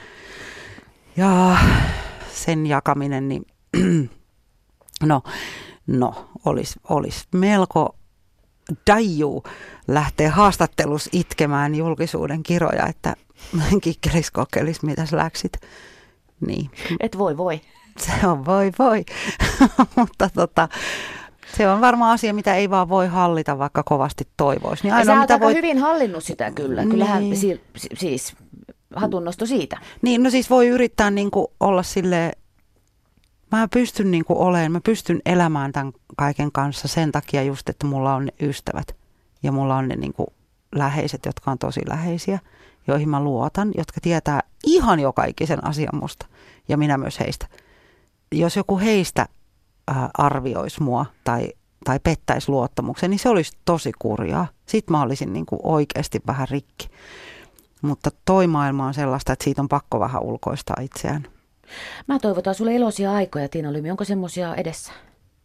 ja 1.18 1.58
sen 2.34 2.68
jakaminen, 2.68 3.30
niin 3.30 3.46
no, 5.04 5.22
no 5.88 6.30
olisi 6.46 6.80
olis 6.90 7.28
melko 7.34 7.96
daiju 8.88 9.44
lähtee 9.88 10.28
haastattelus 10.28 11.10
itkemään 11.12 11.76
julkisuuden 11.76 12.44
kiroja, 12.44 12.86
että 12.88 13.16
kikkelis 13.84 14.32
kokkelis, 14.32 14.84
mitäs 14.84 15.12
läksit. 15.12 15.52
Niin, 16.48 16.70
Et 17.00 17.18
voi 17.18 17.38
voi. 17.38 17.62
se 17.98 18.28
on 18.28 18.46
voi 18.46 18.72
voi, 18.80 19.06
mutta 19.96 20.30
tota, 20.34 20.70
se 21.58 21.70
on 21.70 21.82
varmaan 21.82 22.12
asia, 22.14 22.34
mitä 22.34 22.56
ei 22.56 22.70
vaan 22.70 22.90
voi 22.90 23.08
hallita, 23.08 23.58
vaikka 23.58 23.84
kovasti 23.84 24.28
toivoisi. 24.38 24.84
Niin 24.84 24.94
ainoa, 24.94 25.16
mitä 25.22 25.40
voi, 25.40 25.54
hyvin 25.54 25.78
hallinnut 25.78 26.24
sitä 26.24 26.52
kyllä. 26.52 26.86
Kyllähän 26.86 27.24
Niin. 27.24 27.38
si- 27.38 27.62
si- 27.78 27.90
siis 27.98 28.36
hatunnosto 28.96 29.46
siitä. 29.46 29.78
niin, 30.02 30.24
no 30.24 30.30
siis 30.30 30.50
voi 30.50 30.68
yrittää 30.68 31.12
niin 31.12 31.32
kuin 31.32 31.48
olla 31.60 31.84
sille 31.84 32.32
mä 33.52 33.68
pystyn 33.68 34.12
niin 34.12 34.26
olemaan, 34.30 34.72
mä 34.72 34.82
pystyn 34.82 35.22
elämään 35.26 35.72
tämän 35.72 35.94
kaiken 36.18 36.52
kanssa 36.52 36.88
sen 36.88 37.12
takia 37.12 37.44
just, 37.44 37.70
että 37.70 37.88
mulla 37.88 38.16
on 38.16 38.26
ne 38.26 38.32
ystävät 38.42 38.96
ja 39.44 39.52
mulla 39.52 39.76
on 39.76 39.88
ne 39.88 39.96
niin 39.96 40.14
kuin 40.14 40.28
läheiset, 40.76 41.26
jotka 41.26 41.52
on 41.52 41.58
tosi 41.58 41.82
läheisiä, 41.88 42.40
joihin 42.88 43.10
mä 43.10 43.24
luotan, 43.24 43.72
jotka 43.78 44.02
tietää 44.02 44.40
ihan 44.66 45.00
jokaikisen 45.00 45.66
asian 45.66 45.96
musta 45.96 46.26
ja 46.68 46.78
minä 46.78 46.98
myös 46.98 47.20
heistä. 47.20 47.48
Jos 48.32 48.56
joku 48.56 48.80
heistä 48.80 49.26
arvioisi 50.18 50.84
mua 50.84 51.06
tai, 51.24 51.50
tai 51.84 52.00
pettäisi 52.00 52.50
luottamuksen, 52.50 53.10
niin 53.10 53.20
se 53.20 53.30
olisi 53.30 53.52
tosi 53.66 53.92
kurjaa. 54.00 54.48
Sitten 54.66 54.92
mä 54.92 55.02
olisin 55.02 55.34
niin 55.34 55.46
kuin 55.46 55.60
oikeasti 55.64 56.20
vähän 56.28 56.48
rikki. 56.52 56.90
Mutta 57.82 58.10
toi 58.26 58.48
maailma 58.48 58.86
on 58.86 58.94
sellaista, 58.94 59.34
että 59.34 59.44
siitä 59.44 59.62
on 59.62 59.70
pakko 59.70 60.00
vähän 60.00 60.24
ulkoistaa 60.24 60.76
itseään. 60.82 61.28
Mä 62.08 62.20
toivotan 62.20 62.56
sulle 62.56 62.76
iloisia 62.76 63.14
aikoja, 63.14 63.50
Tiina 63.50 63.74
Lymi. 63.74 63.92
Onko 63.92 64.04
semmoisia 64.04 64.56
edessä? 64.56 64.92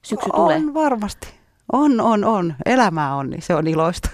Syksy 0.03 0.31
on 0.33 0.41
tulee. 0.41 0.75
varmasti. 0.75 1.29
On, 1.73 2.01
on, 2.01 2.25
on. 2.25 2.55
Elämää 2.67 3.15
on, 3.15 3.31
niin 3.31 3.43
se 3.43 3.55
on 3.55 3.67
iloista. 3.67 4.11